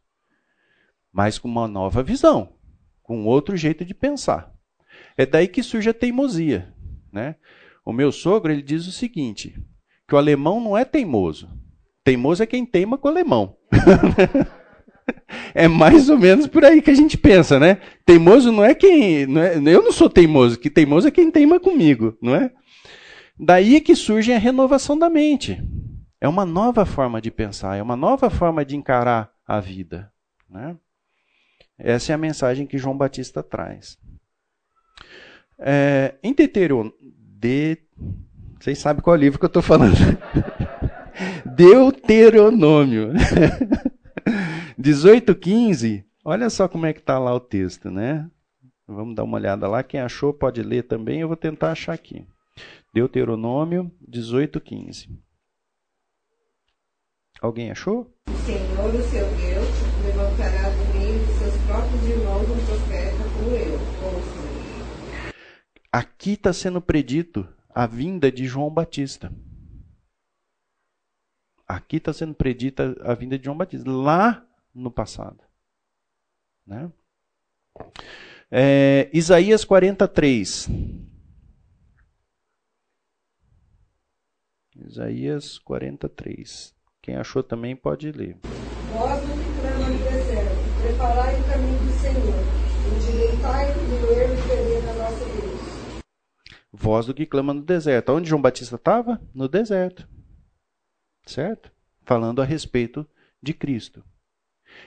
[1.11, 2.53] Mas com uma nova visão,
[3.01, 4.53] com outro jeito de pensar.
[5.15, 6.72] É daí que surge a teimosia.
[7.13, 7.35] Né?
[7.85, 9.55] O meu sogro ele diz o seguinte:
[10.07, 11.47] que o alemão não é teimoso.
[12.03, 13.55] Teimoso é quem teima com o alemão.
[15.53, 17.77] é mais ou menos por aí que a gente pensa, né?
[18.05, 19.25] Teimoso não é quem.
[19.27, 22.51] Não é, eu não sou teimoso, que teimoso é quem teima comigo, não é?
[23.39, 25.61] Daí é que surge a renovação da mente.
[26.19, 30.11] É uma nova forma de pensar, é uma nova forma de encarar a vida.
[30.49, 30.77] Né?
[31.77, 33.97] Essa é a mensagem que João Batista traz.
[35.65, 36.93] É, em Deuteronômio.
[37.39, 37.77] De...
[38.59, 39.95] Vocês sabem qual livro que eu estou falando.
[41.55, 43.13] Deuteronômio.
[44.79, 46.03] 18,15.
[46.25, 48.29] Olha só como é que está lá o texto, né?
[48.85, 49.81] Vamos dar uma olhada lá.
[49.83, 51.21] Quem achou pode ler também.
[51.21, 52.25] Eu vou tentar achar aqui.
[52.93, 55.09] Deuteronômio 18,15.
[57.41, 58.13] Alguém achou?
[58.29, 59.67] O Senhor, o seu Deus,
[60.05, 64.43] levantará do meio de seus próprios irmãos um profeta como eu, ouçam.
[65.93, 69.31] Aqui está sendo predito a vinda de João Batista.
[71.67, 75.43] Aqui está sendo predita a vinda de João Batista, lá no passado.
[76.65, 76.91] Né?
[78.49, 80.67] É, Isaías 43.
[84.75, 86.73] Isaías 43.
[87.03, 88.39] Quem achou também pode ler.
[88.91, 92.33] Vós no que no deserto, preparai o caminho do Senhor,
[92.95, 95.73] endireitai o erro e vereda a nossa Deus.
[96.73, 98.11] Voz do que clama no deserto.
[98.11, 99.21] Onde João Batista estava?
[99.33, 100.09] No deserto.
[101.23, 101.71] Certo?
[102.01, 103.07] Falando a respeito
[103.41, 104.03] de Cristo.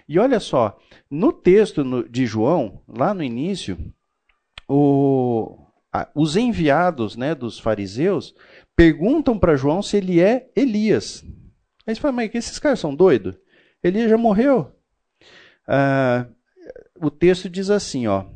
[0.09, 0.76] E olha só,
[1.09, 3.78] no texto de João, lá no início,
[4.68, 5.57] o,
[5.93, 8.34] a, os enviados né, dos fariseus
[8.74, 11.24] perguntam para João se ele é Elias.
[11.87, 13.37] Aí você fala, mas esses caras são doidos?
[13.80, 14.72] Elias já morreu.
[15.68, 16.26] Ah,
[17.01, 18.26] o texto diz assim, ó,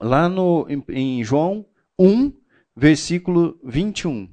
[0.00, 1.66] lá no, em, em João
[1.98, 2.32] 1,
[2.78, 4.32] versículo 21.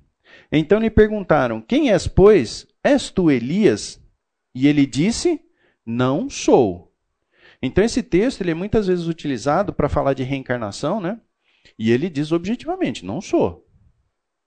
[0.52, 2.68] Então lhe perguntaram: Quem és, pois?
[2.84, 4.00] És tu Elias?
[4.54, 5.42] E ele disse:
[5.86, 6.94] Não sou.
[7.62, 11.20] Então esse texto ele é muitas vezes utilizado para falar de reencarnação, né?
[11.78, 13.66] E ele diz objetivamente: Não sou.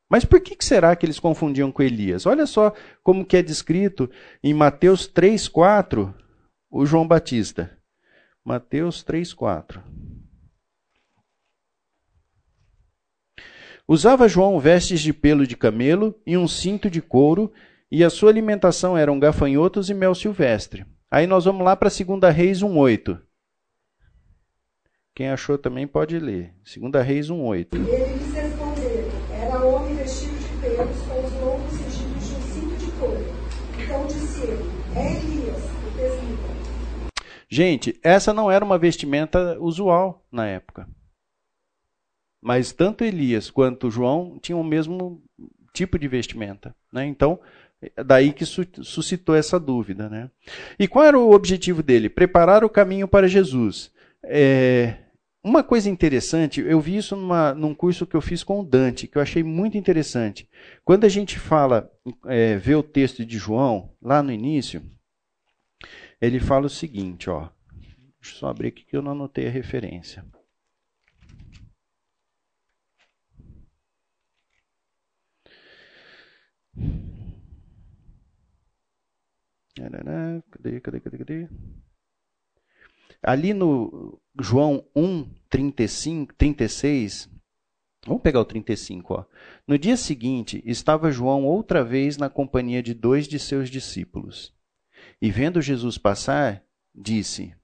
[0.09, 2.25] Mas por que será que eles confundiam com Elias?
[2.25, 2.73] Olha só
[3.03, 4.09] como que é descrito
[4.43, 6.15] em Mateus 3:4
[6.71, 7.77] o João Batista.
[8.45, 9.83] Mateus 3:4.
[13.91, 17.51] Usava João vestes de pelo de camelo e um cinto de couro,
[17.91, 20.85] e a sua alimentação eram gafanhotos e mel silvestre.
[21.11, 23.19] Aí nós vamos lá para 2 Reis 1,8.
[25.15, 26.53] Quem achou também pode ler.
[26.65, 27.77] 2 Reis 1,8.
[27.77, 32.77] Ele lhes respondeu: Era homem vestido de pelos, com os lombos cingidos de um cinto
[32.77, 33.25] de couro.
[33.83, 36.59] Então disse ele: É Elias, o tesbita.
[37.49, 40.87] Gente, essa não era uma vestimenta usual na época.
[42.49, 45.23] Mas tanto Elias quanto João tinham o mesmo
[45.75, 46.75] tipo de vestimenta.
[46.91, 47.05] Né?
[47.05, 47.39] Então,
[48.07, 50.09] Daí que suscitou essa dúvida.
[50.09, 50.31] Né?
[50.79, 52.09] E qual era o objetivo dele?
[52.09, 53.93] Preparar o caminho para Jesus.
[54.25, 54.95] É,
[55.45, 59.07] uma coisa interessante, eu vi isso numa, num curso que eu fiz com o Dante,
[59.07, 60.49] que eu achei muito interessante.
[60.87, 61.93] Quando a gente fala,
[62.25, 64.83] é, vê o texto de João, lá no início,
[66.19, 67.51] ele fala o seguinte, ó.
[68.21, 70.25] Deixa eu só abrir aqui que eu não anotei a referência.
[80.51, 81.49] Cadê, cadê, cadê, cadê?
[83.23, 87.29] Ali no João 1, 35, 36,
[88.07, 89.15] vamos pegar o 35.
[89.15, 89.25] Ó.
[89.67, 94.55] No dia seguinte, estava João outra vez na companhia de dois de seus discípulos.
[95.21, 96.63] E vendo Jesus passar,
[96.95, 97.55] disse: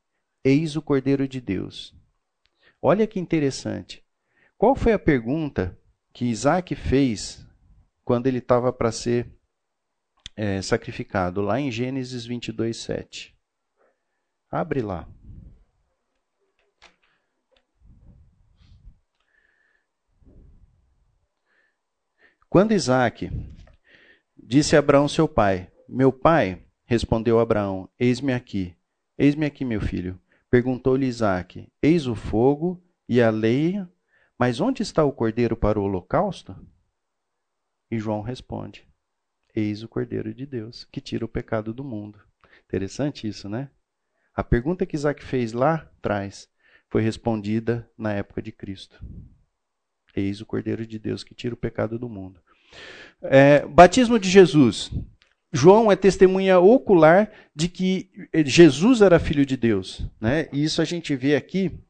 [0.43, 1.95] Eis o Cordeiro de Deus.
[2.81, 4.05] Olha que interessante.
[4.59, 5.79] Qual foi a pergunta
[6.13, 7.44] que Isaac fez
[8.05, 9.33] quando ele estava para ser
[10.37, 11.41] é, sacrificado?
[11.41, 13.35] Lá em Gênesis 22, 7.
[14.51, 15.09] Abre lá.
[22.49, 23.31] Quando Isaac
[24.37, 28.77] disse a Abraão, seu pai: Meu pai, respondeu Abraão: Eis-me aqui.
[29.19, 30.21] Eis-me aqui, meu filho.
[30.49, 33.91] Perguntou-lhe Isaac: Eis o fogo e a lenha,
[34.39, 36.55] mas onde está o cordeiro para o holocausto?
[37.91, 38.87] E João responde:
[39.55, 42.21] Eis o cordeiro de Deus, que tira o pecado do mundo.
[42.65, 43.71] Interessante isso, né?
[44.35, 46.49] A pergunta que Isaac fez lá atrás
[46.89, 49.05] foi respondida na época de Cristo.
[50.15, 52.41] Eis o Cordeiro de Deus que tira o pecado do mundo.
[53.23, 54.91] É, batismo de Jesus.
[55.53, 58.11] João é testemunha ocular de que
[58.45, 60.09] Jesus era filho de Deus.
[60.21, 60.49] Né?
[60.53, 61.81] E isso a gente vê aqui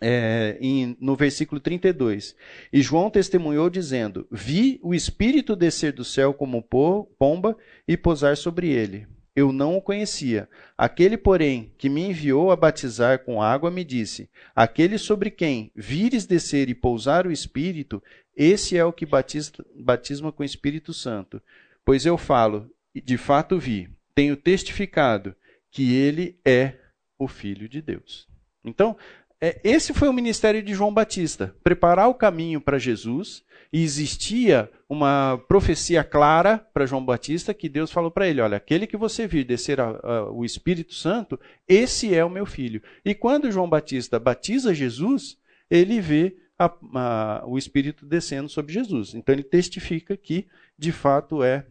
[0.00, 2.36] é, em, no versículo 32.
[2.72, 8.68] E João testemunhou dizendo: Vi o Espírito descer do céu como pomba e pousar sobre
[8.68, 10.48] ele eu não o conhecia.
[10.78, 16.24] Aquele, porém, que me enviou a batizar com água, me disse: Aquele sobre quem vires
[16.24, 18.02] descer e pousar o Espírito,
[18.34, 21.40] esse é o que batiza, batisma com o Espírito Santo.
[21.84, 25.36] Pois eu falo, de fato vi, tenho testificado
[25.70, 26.72] que ele é
[27.18, 28.26] o Filho de Deus.
[28.64, 28.96] Então,
[29.40, 34.70] é, esse foi o ministério de João Batista: preparar o caminho para Jesus e existia
[34.88, 39.26] uma profecia clara para João Batista que Deus falou para ele: Olha, aquele que você
[39.26, 42.82] vir descer a, a, o Espírito Santo, esse é o meu filho.
[43.04, 45.36] E quando João Batista batiza Jesus,
[45.70, 49.14] ele vê a, o Espírito descendo sobre Jesus.
[49.14, 50.46] Então ele testifica que
[50.78, 51.66] de fato é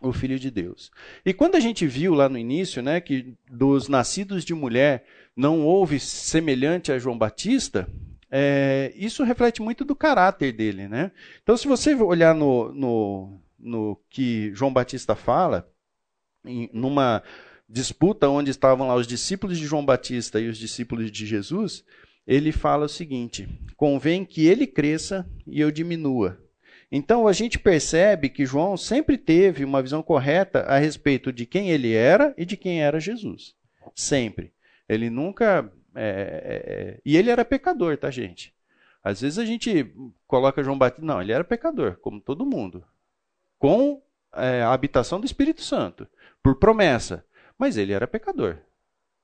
[0.00, 0.90] o Filho de Deus.
[1.24, 5.64] E quando a gente viu lá no início né, que dos nascidos de mulher não
[5.64, 7.88] houve semelhante a João Batista,
[8.30, 10.88] é, isso reflete muito do caráter dele.
[10.88, 11.10] Né?
[11.42, 15.68] Então, se você olhar no, no, no que João Batista fala,
[16.44, 17.22] em, numa
[17.68, 21.84] disputa onde estavam lá os discípulos de João Batista e os discípulos de Jesus,
[22.26, 26.40] ele fala o seguinte: convém que ele cresça e eu diminua.
[26.90, 31.70] Então a gente percebe que João sempre teve uma visão correta a respeito de quem
[31.70, 33.54] ele era e de quem era Jesus.
[33.94, 34.52] Sempre.
[34.88, 38.54] Ele nunca é, é, é, e ele era pecador, tá, gente?
[39.02, 39.94] Às vezes a gente
[40.26, 41.04] coloca João Batista.
[41.04, 42.84] Não, ele era pecador, como todo mundo.
[43.58, 44.02] Com
[44.34, 46.06] é, a habitação do Espírito Santo,
[46.42, 47.24] por promessa.
[47.56, 48.58] Mas ele era pecador.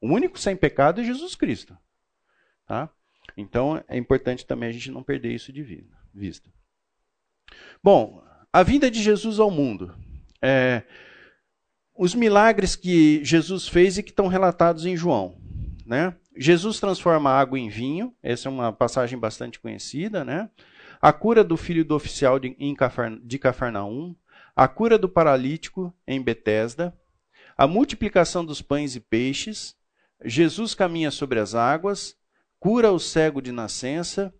[0.01, 1.77] O único sem pecado é Jesus Cristo.
[2.67, 2.89] Tá?
[3.37, 5.63] Então é importante também a gente não perder isso de
[6.15, 6.49] vista.
[7.83, 8.23] Bom,
[8.53, 9.95] a vinda de Jesus ao mundo.
[10.41, 10.83] É,
[11.97, 15.37] os milagres que Jesus fez e que estão relatados em João.
[15.87, 16.15] Né?
[16.37, 20.49] Jesus transforma água em vinho, essa é uma passagem bastante conhecida, né?
[21.01, 22.57] A cura do filho do oficial de,
[23.23, 24.15] de Cafarnaum,
[24.55, 26.97] a cura do paralítico em Betesda,
[27.57, 29.77] a multiplicação dos pães e peixes,
[30.25, 32.17] Jesus caminha sobre as águas,
[32.59, 34.33] cura o cego de nascença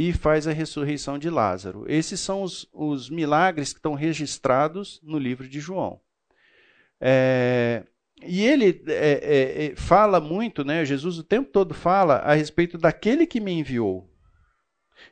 [0.00, 1.84] e faz a ressurreição de Lázaro.
[1.88, 5.98] Esses são os, os milagres que estão registrados no livro de João.
[7.00, 7.82] É,
[8.22, 10.84] e ele é, é, é, fala muito, né?
[10.84, 14.08] Jesus o tempo todo fala a respeito daquele que me enviou.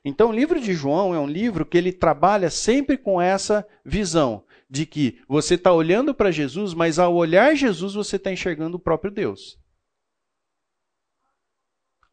[0.04, 4.44] Então, o livro de João é um livro que ele trabalha sempre com essa visão
[4.70, 8.80] de que você está olhando para Jesus, mas ao olhar Jesus você está enxergando o
[8.80, 9.58] próprio Deus.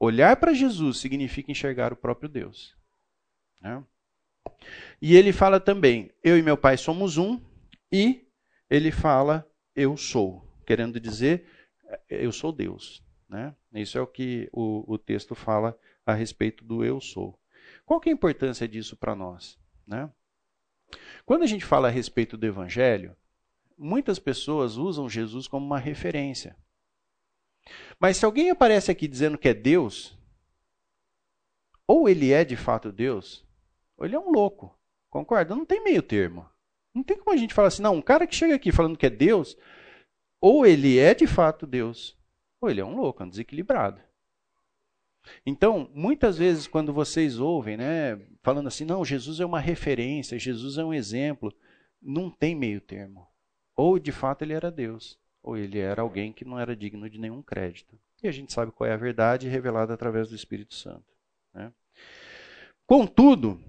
[0.04, 2.76] Olhar para Jesus significa enxergar o próprio Deus.
[3.62, 3.82] Né?
[5.01, 7.39] E ele fala também: eu e meu pai somos um,
[7.89, 8.28] e
[8.70, 11.45] ele fala: eu sou querendo dizer
[12.10, 13.01] eu sou Deus.
[13.30, 13.56] Né?
[13.74, 17.39] Isso é o que o, o texto fala a respeito do eu sou.
[17.86, 19.58] Qual que é a importância disso para nós?
[19.88, 20.10] Né?
[21.26, 23.16] Quando a gente fala a respeito do Evangelho,
[23.78, 26.58] muitas pessoas usam Jesus como uma referência.
[27.99, 30.18] Mas se alguém aparece aqui dizendo que é Deus,
[31.88, 33.45] ou ele é de fato Deus,
[33.97, 34.78] ou ele é um louco.
[35.09, 35.55] Concorda?
[35.55, 36.49] Não tem meio termo.
[36.93, 39.05] Não tem como a gente falar assim, não, um cara que chega aqui falando que
[39.05, 39.57] é Deus,
[40.39, 42.18] ou ele é de fato Deus,
[42.61, 44.01] ou ele é um louco, um desequilibrado.
[45.45, 50.78] Então, muitas vezes, quando vocês ouvem, né, falando assim, não, Jesus é uma referência, Jesus
[50.78, 51.53] é um exemplo,
[52.01, 53.28] não tem meio termo.
[53.76, 57.19] Ou de fato ele era Deus, ou ele era alguém que não era digno de
[57.19, 57.99] nenhum crédito.
[58.23, 61.03] E a gente sabe qual é a verdade revelada através do Espírito Santo.
[61.53, 61.71] Né?
[62.87, 63.59] Contudo,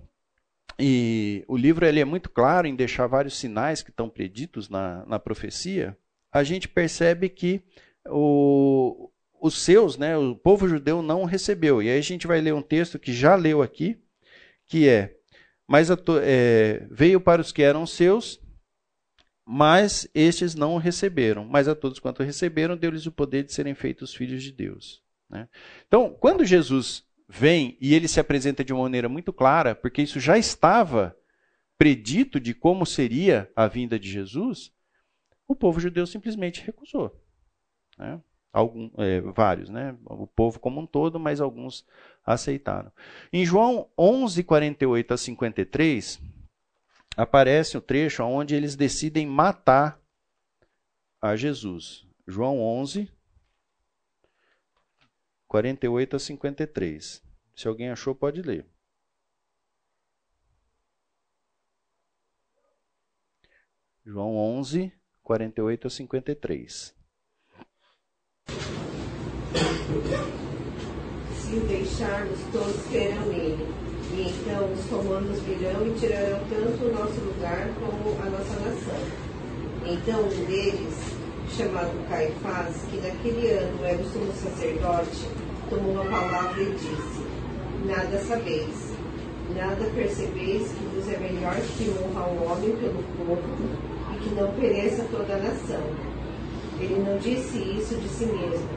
[0.79, 5.05] e o livro ele é muito claro em deixar vários sinais que estão preditos na,
[5.07, 5.99] na profecia,
[6.33, 7.63] a gente percebe que
[8.07, 9.11] o,
[9.41, 11.83] os seus, né, o povo judeu não recebeu.
[11.83, 13.99] E aí a gente vai ler um texto que já leu aqui,
[14.67, 15.17] que é:
[15.67, 15.89] Mas
[16.23, 18.41] é, veio para os que eram seus,
[19.45, 21.45] mas estes não o receberam.
[21.45, 25.03] Mas a todos quanto receberam, deu-lhes o poder de serem feitos filhos de Deus.
[25.29, 25.49] Né?
[25.87, 30.21] Então, quando Jesus vem e ele se apresenta de uma maneira muito clara, porque isso
[30.21, 31.17] já estava
[31.77, 34.73] predito de como seria a vinda de Jesus,
[35.47, 37.21] o povo judeu simplesmente recusou.
[37.99, 38.21] Né?
[38.53, 39.97] Algum, é, vários, né?
[40.05, 41.85] o povo como um todo, mas alguns
[42.25, 42.93] aceitaram.
[43.33, 46.23] Em João 11, 48 a 53,
[47.17, 50.01] aparece o trecho onde eles decidem matar
[51.21, 52.07] a Jesus.
[52.27, 53.11] João 11,
[55.47, 57.23] 48 a 53.
[57.55, 58.67] Se alguém achou, pode ler.
[64.05, 64.93] João 11,
[65.23, 66.95] 48 a 53.
[71.41, 73.84] Se o deixarmos, todos crerão nele.
[74.27, 78.99] Então os romanos virão e tirarão tanto o nosso lugar como a nossa nação.
[79.85, 80.95] Então um deles,
[81.51, 85.29] chamado Caifás, que naquele ano era o sumo sacerdote,
[85.69, 87.27] tomou a palavra e disse:
[87.85, 88.95] Nada sabeis,
[89.55, 93.45] nada percebeis que vos é melhor que honra o homem pelo corpo
[94.15, 95.83] e que não pereça toda a nação.
[96.81, 98.69] Ele não disse isso de si mesmo,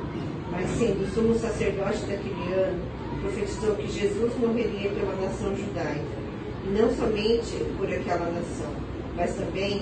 [0.51, 6.27] mas sendo sumo sacerdote daquele ano, profetizou que Jesus morreria pela nação judaica,
[6.65, 8.73] e não somente por aquela nação,
[9.15, 9.81] mas também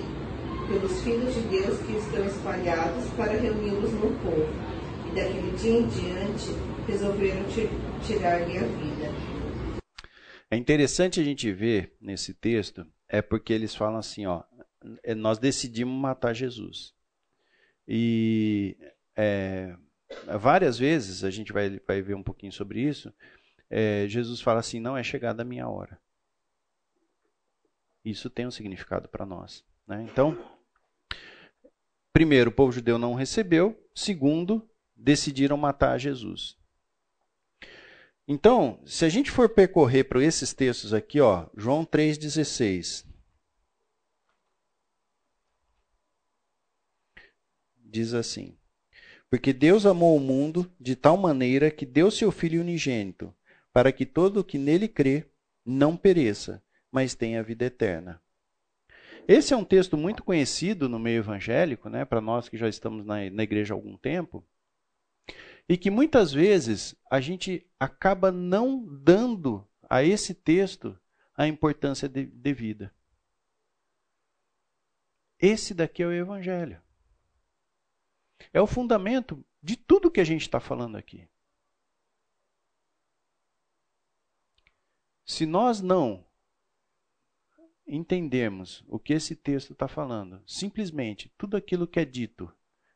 [0.67, 4.47] pelos filhos de Deus que estão espalhados para reuni-los no povo.
[5.07, 6.51] E daquele dia em diante
[6.87, 7.43] resolveram
[8.05, 9.35] tirar-lhe a vida.
[10.49, 14.43] É interessante a gente ver nesse texto, é porque eles falam assim, ó,
[15.03, 16.93] é, nós decidimos matar Jesus.
[17.87, 18.77] E
[19.15, 19.75] é,
[20.39, 23.13] várias vezes, a gente vai, vai ver um pouquinho sobre isso,
[23.69, 25.99] é, Jesus fala assim, não é chegada a minha hora.
[28.03, 29.65] Isso tem um significado para nós.
[29.87, 30.03] Né?
[30.03, 30.37] Então,
[32.13, 33.75] primeiro, o povo judeu não recebeu.
[33.95, 36.55] Segundo, decidiram matar Jesus.
[38.27, 43.05] Então, se a gente for percorrer para esses textos aqui, ó, João 3,16.
[47.83, 48.57] Diz assim:
[49.35, 53.35] Porque Deus amou o mundo de tal maneira que deu seu Filho unigênito,
[53.73, 55.29] para que todo o que nele crê
[55.65, 58.21] não pereça, mas tenha vida eterna.
[59.27, 63.05] Esse é um texto muito conhecido no meio evangélico, né, para nós que já estamos
[63.05, 64.41] na, na igreja há algum tempo.
[65.67, 70.97] E que muitas vezes a gente acaba não dando a esse texto
[71.35, 72.89] a importância devida.
[75.37, 76.84] Esse daqui é o Evangelho.
[78.53, 81.27] É o fundamento de tudo que a gente está falando aqui.
[85.25, 86.25] Se nós não
[87.87, 92.51] entendermos o que esse texto está falando, simplesmente tudo aquilo que é dito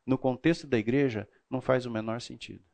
[0.06, 2.64] no contexto da igreja não faz o menor sentido.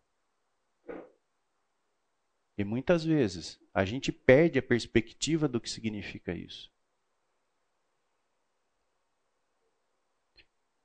[2.58, 6.72] E muitas vezes a gente perde a perspectiva do que significa isso.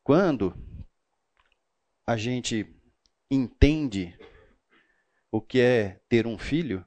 [0.04, 0.54] Quando
[2.12, 2.68] a gente
[3.30, 4.14] entende
[5.32, 6.86] o que é ter um filho,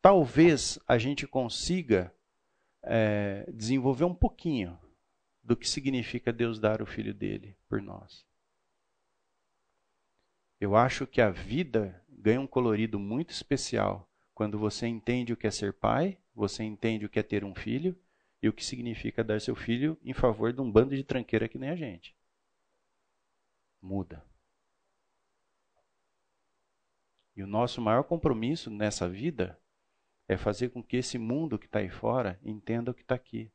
[0.00, 2.14] talvez a gente consiga
[2.84, 4.78] é, desenvolver um pouquinho
[5.42, 8.24] do que significa Deus dar o filho dele por nós.
[10.60, 15.48] Eu acho que a vida ganha um colorido muito especial quando você entende o que
[15.48, 17.98] é ser pai, você entende o que é ter um filho
[18.40, 21.58] e o que significa dar seu filho em favor de um bando de tranqueira que
[21.58, 22.14] nem a gente.
[23.84, 24.24] Muda.
[27.36, 29.60] E o nosso maior compromisso nessa vida
[30.26, 33.52] é fazer com que esse mundo que está aí fora entenda o que está aqui.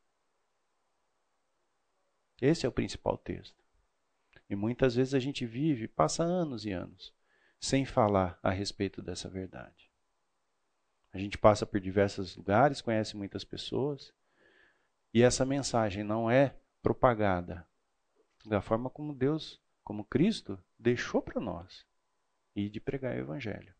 [2.40, 3.58] Esse é o principal texto.
[4.48, 7.12] E muitas vezes a gente vive, passa anos e anos,
[7.60, 9.90] sem falar a respeito dessa verdade.
[11.12, 14.14] A gente passa por diversos lugares, conhece muitas pessoas,
[15.12, 17.68] e essa mensagem não é propagada
[18.46, 19.60] da forma como Deus,
[19.90, 21.84] como Cristo, deixou para nós
[22.56, 23.74] e de pregar o Evangelho.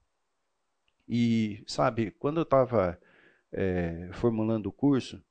[1.08, 3.00] E, sabe, quando eu estava
[3.52, 5.24] é, formulando o curso,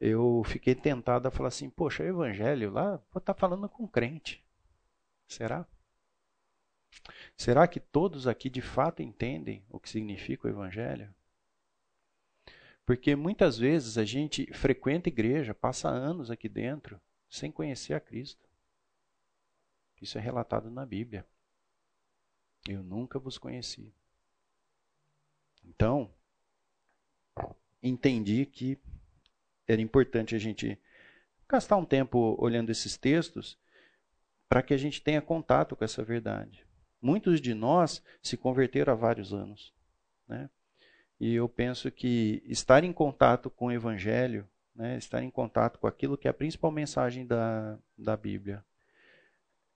[0.00, 4.42] eu fiquei tentado a falar assim: poxa, o Evangelho lá está falando com crente.
[5.28, 5.66] Será?
[7.36, 11.14] Será que todos aqui de fato entendem o que significa o Evangelho?
[12.86, 16.98] Porque muitas vezes a gente frequenta igreja, passa anos aqui dentro,
[17.28, 18.49] sem conhecer a Cristo.
[20.00, 21.26] Isso é relatado na Bíblia.
[22.68, 23.92] Eu nunca vos conheci.
[25.64, 26.12] Então,
[27.82, 28.78] entendi que
[29.66, 30.78] era importante a gente
[31.48, 33.58] gastar um tempo olhando esses textos
[34.48, 36.66] para que a gente tenha contato com essa verdade.
[37.00, 39.72] Muitos de nós se converteram há vários anos.
[40.26, 40.50] Né?
[41.18, 45.86] E eu penso que estar em contato com o Evangelho, né, estar em contato com
[45.86, 48.64] aquilo que é a principal mensagem da, da Bíblia,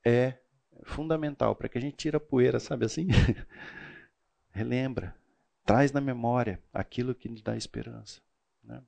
[0.05, 0.39] é
[0.85, 3.09] fundamental para que a gente tire a poeira, sabe assim?
[4.51, 5.17] Relembra,
[5.65, 8.21] traz na memória aquilo que nos dá esperança.
[8.63, 8.83] Né?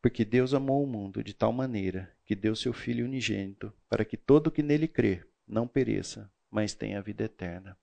[0.00, 4.16] Porque Deus amou o mundo de tal maneira que deu seu Filho unigênito, para que
[4.16, 7.76] todo que nele crê não pereça, mas tenha vida eterna.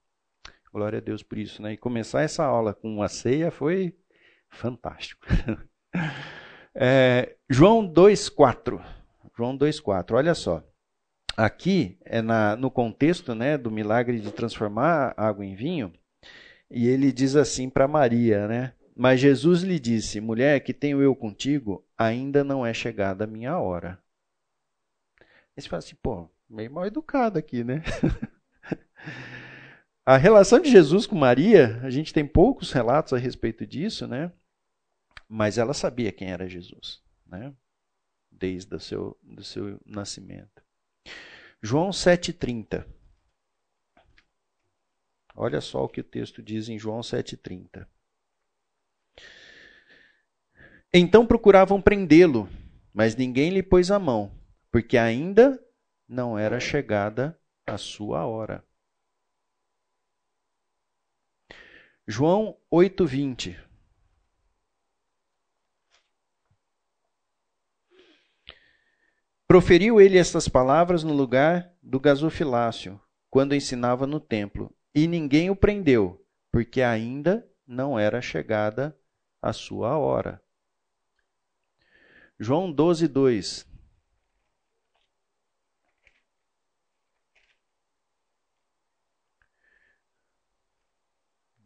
[0.72, 1.74] Glória a Deus por isso, né?
[1.74, 3.96] E começar essa aula com uma ceia foi
[4.48, 5.24] fantástico.
[6.74, 8.84] é, João 2,4.
[9.36, 10.64] João 2,4, olha só.
[11.36, 15.92] Aqui é na, no contexto né, do milagre de transformar água em vinho,
[16.70, 18.74] e ele diz assim para Maria, né?
[18.96, 23.58] Mas Jesus lhe disse: Mulher, que tenho eu contigo, ainda não é chegada a minha
[23.58, 23.98] hora.
[25.56, 27.82] Aí você fala assim, pô, meio mal educado aqui, né?
[30.04, 34.32] a relação de Jesus com Maria, a gente tem poucos relatos a respeito disso, né?
[35.28, 37.54] Mas ela sabia quem era Jesus, né?
[38.30, 40.53] Desde o seu, do seu nascimento.
[41.66, 42.86] João 7,30.
[45.34, 47.88] Olha só o que o texto diz em João 7,30.
[50.92, 52.50] Então procuravam prendê-lo,
[52.92, 54.38] mas ninguém lhe pôs a mão,
[54.70, 55.58] porque ainda
[56.06, 58.62] não era chegada a sua hora.
[62.06, 63.56] João 8:20
[69.54, 73.00] Proferiu ele estas palavras no lugar do gasofilácio,
[73.30, 78.98] quando ensinava no templo, e ninguém o prendeu, porque ainda não era chegada
[79.40, 80.42] a sua hora.
[82.36, 83.64] João 12, 2.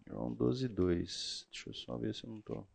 [0.07, 1.49] João 12, 2.
[1.51, 2.68] Deixa eu só ver se eu não estou.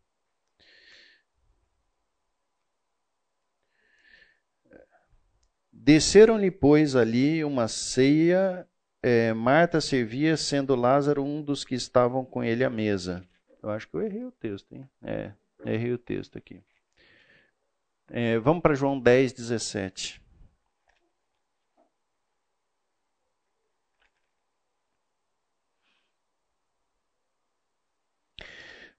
[5.76, 8.66] Desceram-lhe, pois, ali uma ceia.
[9.02, 13.22] É, Marta servia, sendo Lázaro um dos que estavam com ele à mesa.
[13.62, 14.88] Eu acho que eu errei o texto, hein?
[15.02, 15.32] É,
[15.66, 16.62] errei o texto aqui.
[18.08, 20.22] É, vamos para João 10, 17.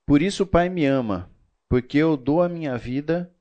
[0.05, 1.32] Por isso o Pai me ama,
[1.67, 3.34] porque eu dou a minha vida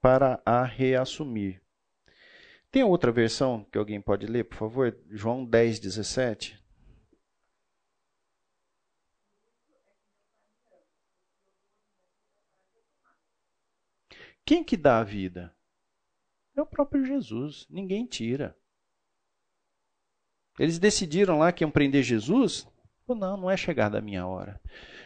[0.00, 1.59] para a reassumir.
[2.70, 4.96] Tem outra versão que alguém pode ler, por favor?
[5.10, 6.60] João 10, 17.
[14.44, 15.54] Quem que dá a vida?
[16.56, 17.66] É o próprio Jesus.
[17.68, 18.56] Ninguém tira.
[20.58, 22.68] Eles decidiram lá que iam prender Jesus?
[23.08, 24.60] Não, não é chegada a minha hora.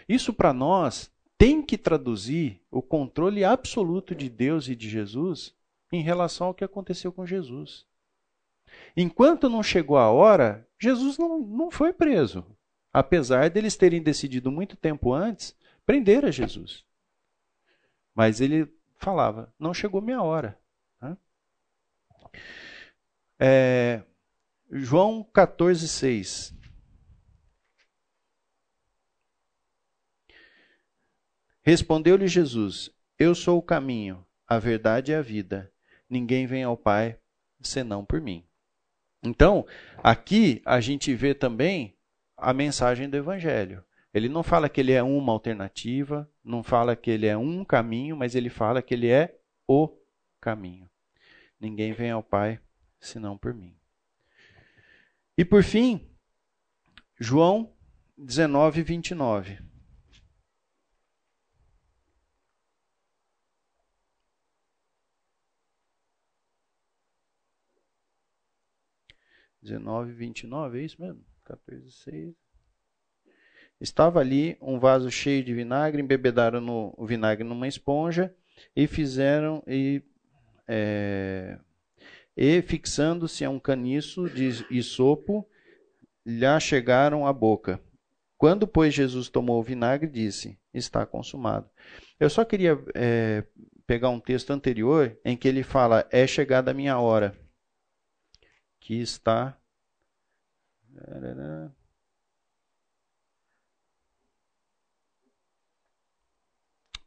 [0.06, 5.54] Isso para nós tem que traduzir o controle absoluto de Deus e de Jesus
[5.94, 7.86] em relação ao que aconteceu com Jesus.
[8.96, 12.44] Enquanto não chegou a hora, Jesus não, não foi preso.
[12.92, 16.84] Apesar deles terem decidido muito tempo antes prender a Jesus.
[18.14, 20.58] Mas ele falava: não chegou minha hora.
[23.38, 24.02] É,
[24.70, 26.54] João 14, 6.
[31.62, 35.73] Respondeu-lhe Jesus: Eu sou o caminho, a verdade e a vida.
[36.14, 37.18] Ninguém vem ao Pai
[37.60, 38.46] senão por mim.
[39.20, 41.98] Então, aqui a gente vê também
[42.36, 43.84] a mensagem do Evangelho.
[44.12, 48.16] Ele não fala que ele é uma alternativa, não fala que ele é um caminho,
[48.16, 49.36] mas ele fala que ele é
[49.66, 49.90] o
[50.40, 50.88] caminho.
[51.58, 52.60] Ninguém vem ao Pai
[53.00, 53.76] senão por mim.
[55.36, 56.08] E por fim,
[57.18, 57.74] João
[58.16, 59.58] 19, 29.
[69.64, 71.24] Dezenove, vinte e nove, é isso mesmo?
[71.44, 72.34] 14, 6.
[73.80, 78.34] Estava ali um vaso cheio de vinagre, embebedaram no, o vinagre numa esponja
[78.76, 80.02] e fizeram e,
[80.68, 81.58] é,
[82.36, 85.48] e fixando-se a um caniço de isopo,
[86.26, 87.80] lhe chegaram à boca.
[88.36, 91.70] Quando, pois, Jesus tomou o vinagre, disse: Está consumado.
[92.20, 93.44] Eu só queria é,
[93.86, 97.34] pegar um texto anterior em que ele fala: É chegada a minha hora.
[98.84, 99.56] Que está.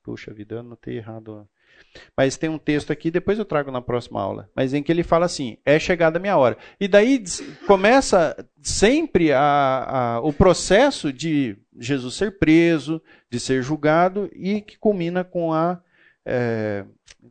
[0.02, 1.48] Puxa vida, eu anotei errado.
[2.16, 5.04] Mas tem um texto aqui, depois eu trago na próxima aula, mas em que ele
[5.04, 6.58] fala assim: é chegada a minha hora.
[6.80, 7.24] E daí
[7.68, 9.38] começa sempre a,
[9.88, 13.00] a, o processo de Jesus ser preso,
[13.30, 15.80] de ser julgado e que culmina com a,
[16.28, 16.86] é,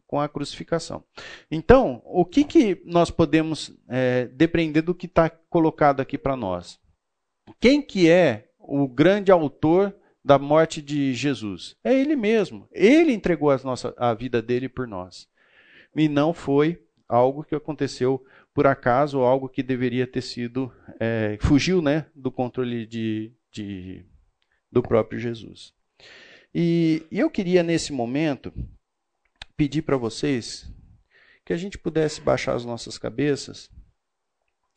[0.07, 1.05] com a crucificação.
[1.51, 6.81] Então, o que, que nós podemos é, depreender do que está colocado aqui para nós?
[7.61, 9.95] Quem que é o grande autor
[10.25, 11.77] da morte de Jesus?
[11.85, 12.67] É Ele mesmo.
[12.73, 13.59] Ele entregou a,
[13.99, 15.29] a vida dele por nós.
[15.95, 20.73] E não foi algo que aconteceu por acaso ou algo que deveria ter sido.
[20.99, 24.05] É, fugiu né, do controle de, de,
[24.73, 25.73] do próprio Jesus.
[26.59, 28.51] E, e eu queria, nesse momento,
[29.57, 30.71] pedir para vocês
[31.45, 33.71] que a gente pudesse baixar as nossas cabeças.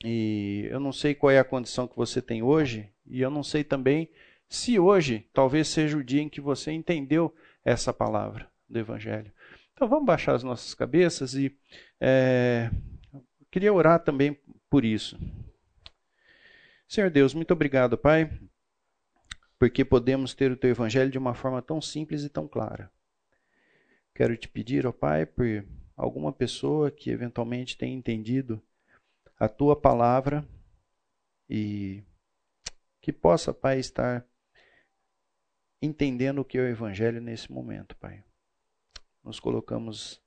[0.04, 3.44] E eu não sei qual é a condição que você tem hoje, e eu não
[3.44, 4.10] sei também
[4.48, 7.34] se hoje talvez seja o dia em que você entendeu
[7.66, 9.32] essa palavra do Evangelho.
[9.74, 11.56] Então vamos baixar as nossas cabeças e
[12.00, 12.70] é,
[13.52, 15.18] queria orar também por isso.
[16.88, 18.32] Senhor Deus, muito obrigado, Pai,
[19.58, 22.92] porque podemos ter o Teu Evangelho de uma forma tão simples e tão clara.
[24.20, 25.46] Quero te pedir, ó Pai, por
[25.96, 28.62] alguma pessoa que eventualmente tenha entendido
[29.40, 30.46] a Tua palavra
[31.50, 32.04] e
[33.00, 34.28] que possa, Pai, estar
[35.82, 38.22] entendendo o que é o Evangelho nesse momento, Pai.
[39.24, 40.22] Nos colocamos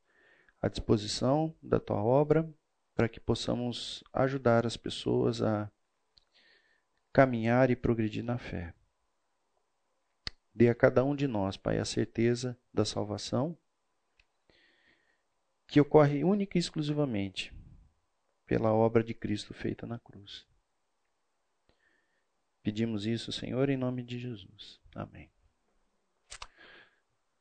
[0.58, 2.50] à disposição da tua obra
[2.94, 5.70] para que possamos ajudar as pessoas a
[7.12, 8.72] caminhar e progredir na fé.
[10.54, 13.58] Dê a cada um de nós, Pai, a certeza da salvação,
[15.72, 17.50] que ocorre única e exclusivamente
[18.44, 20.46] pela obra de Cristo feita na cruz.
[22.62, 24.78] Pedimos isso, Senhor, em nome de Jesus.
[24.94, 25.30] Amém.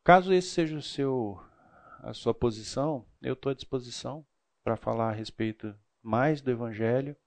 [0.02, 1.44] Caso esse seja o seu,
[2.00, 4.26] a sua posição, eu estou à disposição
[4.64, 7.18] para falar a respeito mais do Evangelho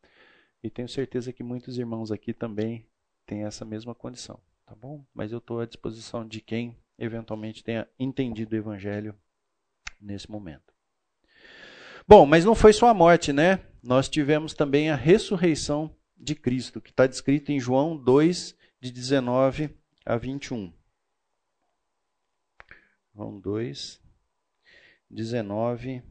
[0.63, 2.89] e tenho certeza que muitos irmãos aqui também
[3.27, 5.05] têm essa mesma condição, tá bom?
[5.13, 9.15] Mas eu estou à disposição de quem eventualmente tenha entendido o Evangelho
[10.01, 10.74] nesse momento.
[12.07, 13.61] Bom, mas não foi só a morte, né?
[13.83, 19.75] Nós tivemos também a ressurreição de Cristo, que está descrito em João 2, de 19
[20.05, 20.73] a 21.
[23.15, 24.03] João 2,
[25.09, 26.03] 19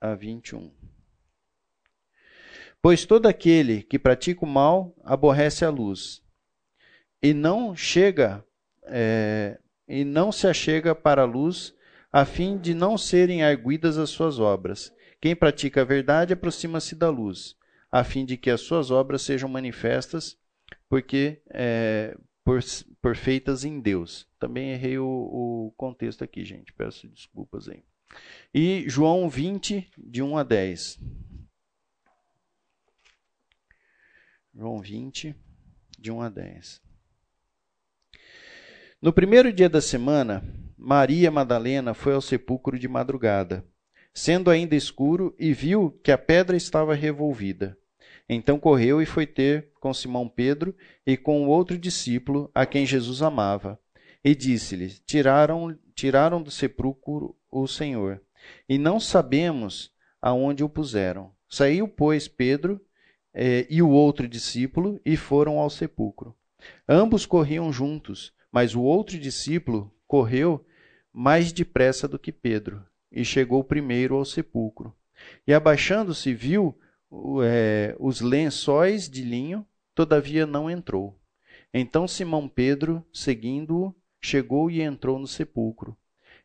[0.00, 0.72] a 21.
[2.82, 6.22] Pois todo aquele que pratica o mal aborrece a luz
[7.22, 8.44] e não chega
[8.84, 11.74] é, e não se achega para a luz,
[12.12, 14.92] a fim de não serem arguidas as suas obras.
[15.26, 17.56] Quem pratica a verdade aproxima-se da luz,
[17.90, 20.38] a fim de que as suas obras sejam manifestas,
[20.88, 22.60] porque é, por,
[23.02, 24.28] por feitas em Deus.
[24.38, 26.72] Também errei o, o contexto aqui, gente.
[26.72, 27.82] Peço desculpas aí.
[28.54, 31.00] E João 20, de 1 a 10.
[34.54, 35.34] João 20,
[35.98, 36.80] de 1 a 10.
[39.02, 40.40] No primeiro dia da semana,
[40.78, 43.66] Maria Madalena foi ao sepulcro de madrugada,
[44.16, 47.76] sendo ainda escuro, e viu que a pedra estava revolvida.
[48.26, 50.74] Então correu e foi ter com Simão Pedro
[51.06, 53.78] e com o outro discípulo a quem Jesus amava.
[54.24, 58.22] E disse-lhes: Tiraram, tiraram do sepulcro o Senhor,
[58.66, 61.30] e não sabemos aonde o puseram.
[61.46, 62.80] Saiu, pois, Pedro
[63.34, 66.34] eh, e o outro discípulo e foram ao sepulcro.
[66.88, 70.64] Ambos corriam juntos, mas o outro discípulo correu
[71.12, 74.94] mais depressa do que Pedro e chegou primeiro ao sepulcro.
[75.46, 76.78] E abaixando-se, viu
[77.42, 81.18] é, os lençóis de linho, todavia não entrou.
[81.72, 85.96] Então Simão Pedro, seguindo-o, chegou e entrou no sepulcro.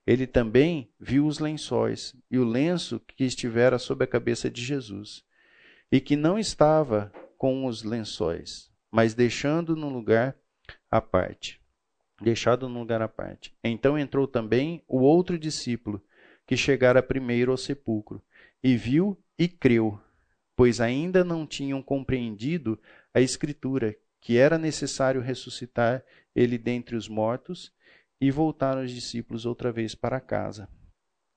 [0.05, 5.23] ele também viu os lençóis e o lenço que estivera sobre a cabeça de Jesus,
[5.91, 10.35] e que não estava com os lençóis, mas deixando no lugar
[10.89, 11.61] à parte.
[12.21, 13.53] Deixado no lugar à parte.
[13.63, 16.01] Então entrou também o outro discípulo,
[16.51, 18.21] que chegara primeiro ao sepulcro,
[18.61, 19.97] e viu e creu,
[20.53, 22.77] pois ainda não tinham compreendido
[23.13, 26.03] a Escritura, que era necessário ressuscitar
[26.35, 27.71] ele dentre os mortos,
[28.19, 30.67] e voltaram os discípulos outra vez para casa.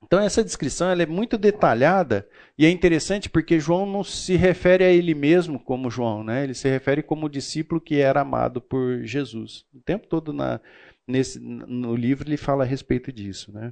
[0.03, 2.27] Então essa descrição ela é muito detalhada
[2.57, 6.43] e é interessante porque João não se refere a ele mesmo como João, né?
[6.43, 9.63] Ele se refere como discípulo que era amado por Jesus.
[9.73, 10.59] O tempo todo na,
[11.07, 13.71] nesse, no livro ele fala a respeito disso, né?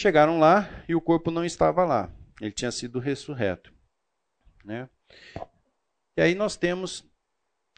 [0.00, 2.08] Chegaram lá e o corpo não estava lá.
[2.40, 3.74] Ele tinha sido ressurreto,
[4.64, 4.88] né?
[6.16, 7.04] E aí nós temos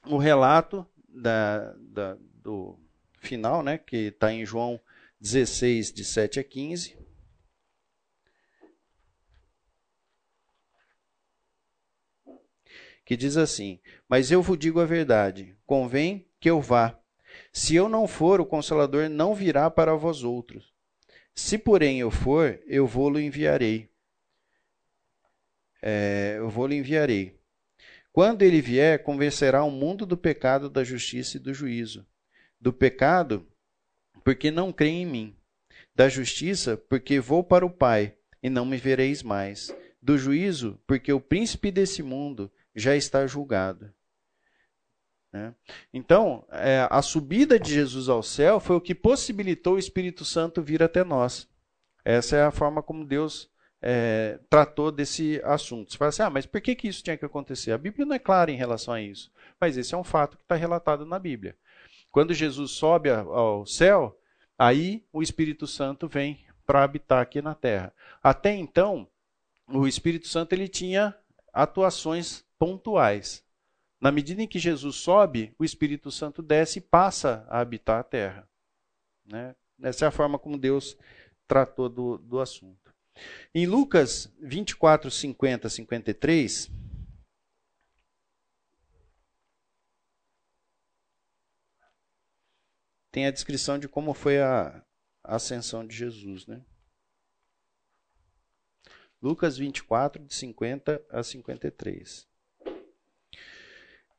[0.05, 2.79] o relato da, da, do
[3.21, 3.79] final, né?
[3.79, 4.79] Que está em João
[5.19, 6.99] 16, de 7 a 15.
[13.03, 17.01] que diz assim: Mas eu vos digo a verdade, convém que eu vá.
[17.51, 20.70] Se eu não for, o Consolador não virá para vós outros.
[21.35, 23.89] Se, porém, eu for, eu vou-lo enviarei.
[25.83, 27.39] É, eu vou-lo enviarei.
[28.13, 32.07] Quando ele vier, convencerá o mundo do pecado, da justiça e do juízo.
[32.61, 33.47] Do pecado,
[34.25, 35.37] porque não creem em mim.
[35.95, 39.75] Da justiça, porque vou para o Pai e não me vereis mais.
[40.03, 43.93] Do juízo, porque o príncipe desse mundo já está julgado.
[45.33, 45.55] Né?
[45.93, 50.63] Então, é, a subida de Jesus ao céu foi o que possibilitou o Espírito Santo
[50.63, 51.49] vir até nós.
[52.05, 53.51] Essa é a forma como Deus
[53.81, 55.93] é, tratou desse assunto.
[55.93, 57.73] Você fala assim, ah, mas por que, que isso tinha que acontecer?
[57.73, 60.43] A Bíblia não é clara em relação a isso, mas esse é um fato que
[60.43, 61.57] está relatado na Bíblia.
[62.11, 64.19] Quando Jesus sobe ao céu,
[64.59, 67.93] aí o Espírito Santo vem para habitar aqui na terra.
[68.23, 69.07] Até então,
[69.69, 71.15] o Espírito Santo ele tinha
[71.53, 73.45] atuações pontuais.
[74.01, 78.05] Na medida em que Jesus sobe, o Espírito Santo desce e passa a habitar a
[78.05, 78.49] terra.
[79.27, 79.55] Né?
[79.83, 80.97] Essa é a forma como Deus
[81.47, 82.95] tratou do, do assunto.
[83.55, 86.71] Em Lucas 24, 50, 53.
[93.13, 94.83] Tem a descrição de como foi a
[95.23, 96.47] ascensão de Jesus.
[96.47, 96.65] Né?
[99.21, 102.30] Lucas 24, de 50 a 53.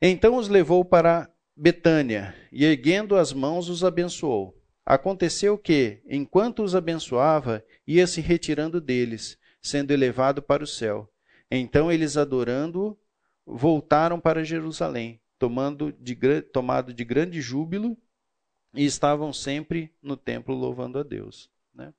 [0.01, 4.57] Então os levou para Betânia e, erguendo as mãos, os abençoou.
[4.83, 11.07] Aconteceu que, enquanto os abençoava, ia se retirando deles, sendo elevado para o céu.
[11.51, 12.97] Então eles, adorando-o,
[13.45, 17.95] voltaram para Jerusalém, tomando de, tomado de grande júbilo,
[18.73, 21.51] e estavam sempre no templo louvando a Deus.
[21.73, 21.93] Né?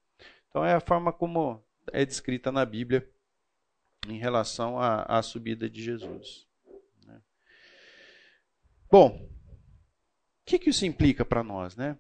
[0.49, 1.63] Então é a forma como
[1.93, 3.09] é descrita na Bíblia
[4.09, 6.49] em relação à, à subida de Jesus.
[8.93, 11.97] Bom, o que, que isso implica para nós, né?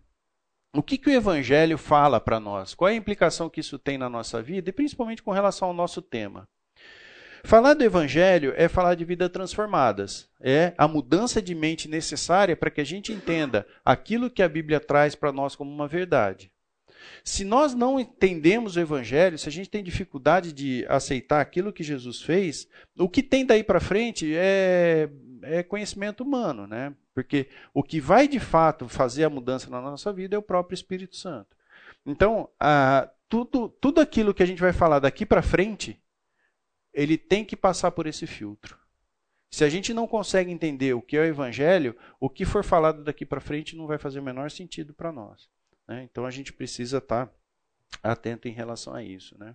[0.76, 2.74] O que, que o Evangelho fala para nós?
[2.74, 5.74] Qual é a implicação que isso tem na nossa vida e principalmente com relação ao
[5.74, 6.46] nosso tema?
[7.44, 12.70] Falar do Evangelho é falar de vidas transformadas, é a mudança de mente necessária para
[12.70, 16.52] que a gente entenda aquilo que a Bíblia traz para nós como uma verdade.
[17.24, 21.82] Se nós não entendemos o Evangelho, se a gente tem dificuldade de aceitar aquilo que
[21.82, 25.08] Jesus fez, o que tem daí para frente é
[25.42, 26.94] é conhecimento humano, né?
[27.14, 30.74] Porque o que vai de fato fazer a mudança na nossa vida é o próprio
[30.74, 31.56] Espírito Santo.
[32.04, 36.02] Então, a, tudo, tudo aquilo que a gente vai falar daqui para frente,
[36.92, 38.78] ele tem que passar por esse filtro.
[39.50, 43.04] Se a gente não consegue entender o que é o Evangelho, o que for falado
[43.04, 45.50] daqui para frente não vai fazer o menor sentido para nós.
[45.86, 46.02] Né?
[46.10, 47.32] Então a gente precisa estar tá
[48.02, 49.38] atento em relação a isso.
[49.38, 49.54] Né?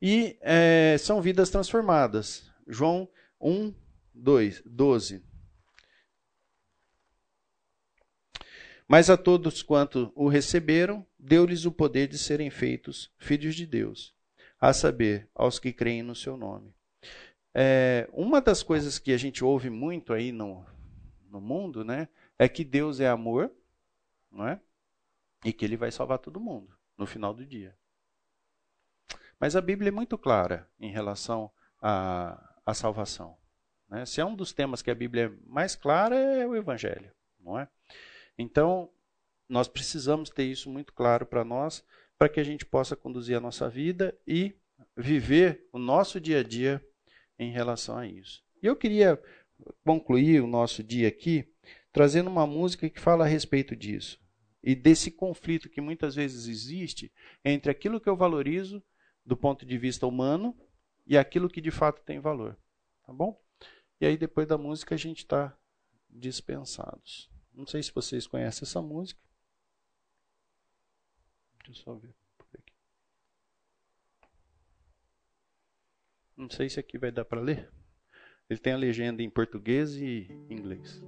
[0.00, 2.50] E é, são vidas transformadas.
[2.66, 3.08] João
[3.40, 3.74] 1,
[4.18, 5.24] 2, 12.
[8.86, 14.14] Mas a todos quanto o receberam, deu-lhes o poder de serem feitos filhos de Deus,
[14.58, 16.74] a saber, aos que creem no seu nome.
[17.54, 20.64] É, uma das coisas que a gente ouve muito aí no,
[21.28, 22.08] no mundo, né,
[22.38, 23.52] é que Deus é amor,
[24.30, 24.60] não é?
[25.44, 27.76] E que ele vai salvar todo mundo no final do dia.
[29.38, 31.50] Mas a Bíblia é muito clara em relação
[31.80, 33.36] à, à salvação.
[33.88, 34.04] Né?
[34.06, 37.10] Se é um dos temas que a Bíblia é mais clara, é o Evangelho.
[37.40, 37.68] Não é?
[38.36, 38.90] Então,
[39.48, 41.84] nós precisamos ter isso muito claro para nós,
[42.18, 44.54] para que a gente possa conduzir a nossa vida e
[44.96, 46.84] viver o nosso dia a dia
[47.38, 48.44] em relação a isso.
[48.62, 49.20] E eu queria
[49.84, 51.48] concluir o nosso dia aqui
[51.92, 54.20] trazendo uma música que fala a respeito disso.
[54.62, 57.12] e desse conflito que muitas vezes existe
[57.44, 58.82] entre aquilo que eu valorizo
[59.24, 60.56] do ponto de vista humano
[61.06, 62.58] e aquilo que de fato tem valor.
[63.06, 63.40] Tá bom?
[64.00, 65.56] E aí depois da música a gente está
[66.08, 67.30] dispensados.
[67.52, 69.20] Não sei se vocês conhecem essa música.
[71.64, 72.72] Deixa eu só ver por aqui.
[76.36, 77.72] Não sei se aqui vai dar para ler.
[78.48, 81.02] Ele tem a legenda em português e inglês.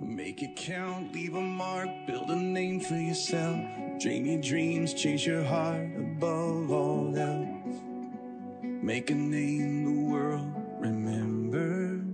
[0.00, 3.58] Make it count, leave a mark, build a name for yourself.
[3.98, 7.57] Dream your dreams, chase your heart above all else.
[8.88, 10.50] Make a name the world
[10.80, 12.06] remembers.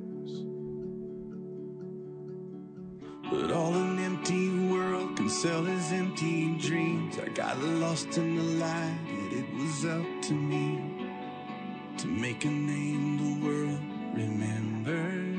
[3.30, 7.16] But all an empty world can sell is empty dreams.
[7.20, 11.06] I got lost in the light, yet it was up to me
[11.98, 13.80] to make a name the world
[14.12, 15.38] remembers.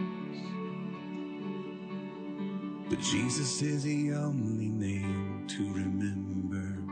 [2.89, 6.84] But Jesus is the only name to remember.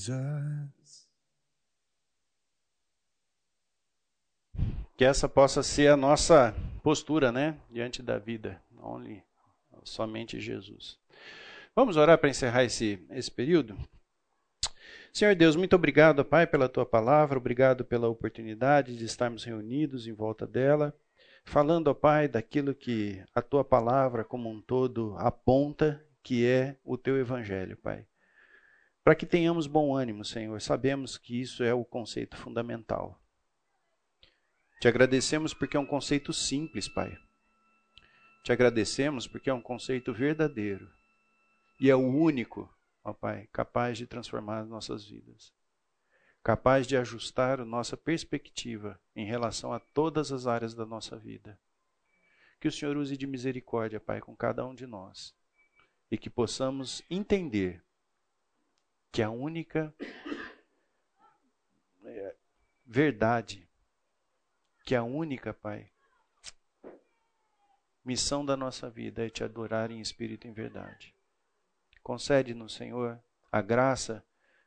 [0.00, 1.08] Jesus.
[4.96, 9.22] Que essa possa ser a nossa postura, né, diante da vida, only
[9.84, 10.98] somente Jesus.
[11.74, 13.76] Vamos orar para encerrar esse esse período.
[15.12, 20.12] Senhor Deus, muito obrigado, Pai, pela tua palavra, obrigado pela oportunidade de estarmos reunidos em
[20.12, 20.94] volta dela,
[21.44, 27.18] falando, Pai, daquilo que a tua palavra como um todo aponta, que é o teu
[27.18, 28.06] evangelho, Pai.
[29.10, 33.20] Para que tenhamos bom ânimo, Senhor, sabemos que isso é o conceito fundamental.
[34.80, 37.18] Te agradecemos porque é um conceito simples, Pai.
[38.44, 40.88] Te agradecemos porque é um conceito verdadeiro
[41.80, 42.72] e é o único,
[43.02, 45.52] ó Pai, capaz de transformar as nossas vidas,
[46.40, 51.58] capaz de ajustar a nossa perspectiva em relação a todas as áreas da nossa vida,
[52.60, 55.34] Que o Senhor use de misericórdia, Pai, com cada um de nós.
[56.08, 57.82] E que possamos entender
[59.12, 59.94] que a única
[62.04, 62.36] é,
[62.86, 63.68] verdade,
[64.84, 65.90] que a única, Pai,
[68.04, 71.14] missão da nossa vida é te adorar em espírito e em verdade.
[72.02, 73.22] Concede-nos, Senhor,
[73.52, 74.24] a graça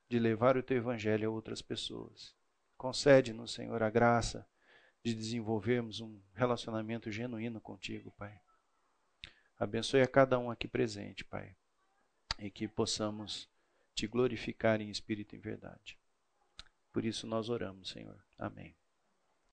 [0.08, 2.36] de levar o teu evangelho a outras pessoas.
[2.78, 4.48] Concede-nos, Senhor, a graça
[5.04, 8.40] de desenvolvermos um relacionamento genuíno contigo, Pai.
[9.58, 11.56] Abençoe a cada um aqui presente, Pai,
[12.40, 13.50] e que possamos
[13.94, 15.98] te glorificar em espírito e em verdade.
[16.92, 18.24] Por isso nós oramos, Senhor.
[18.38, 18.76] Amém.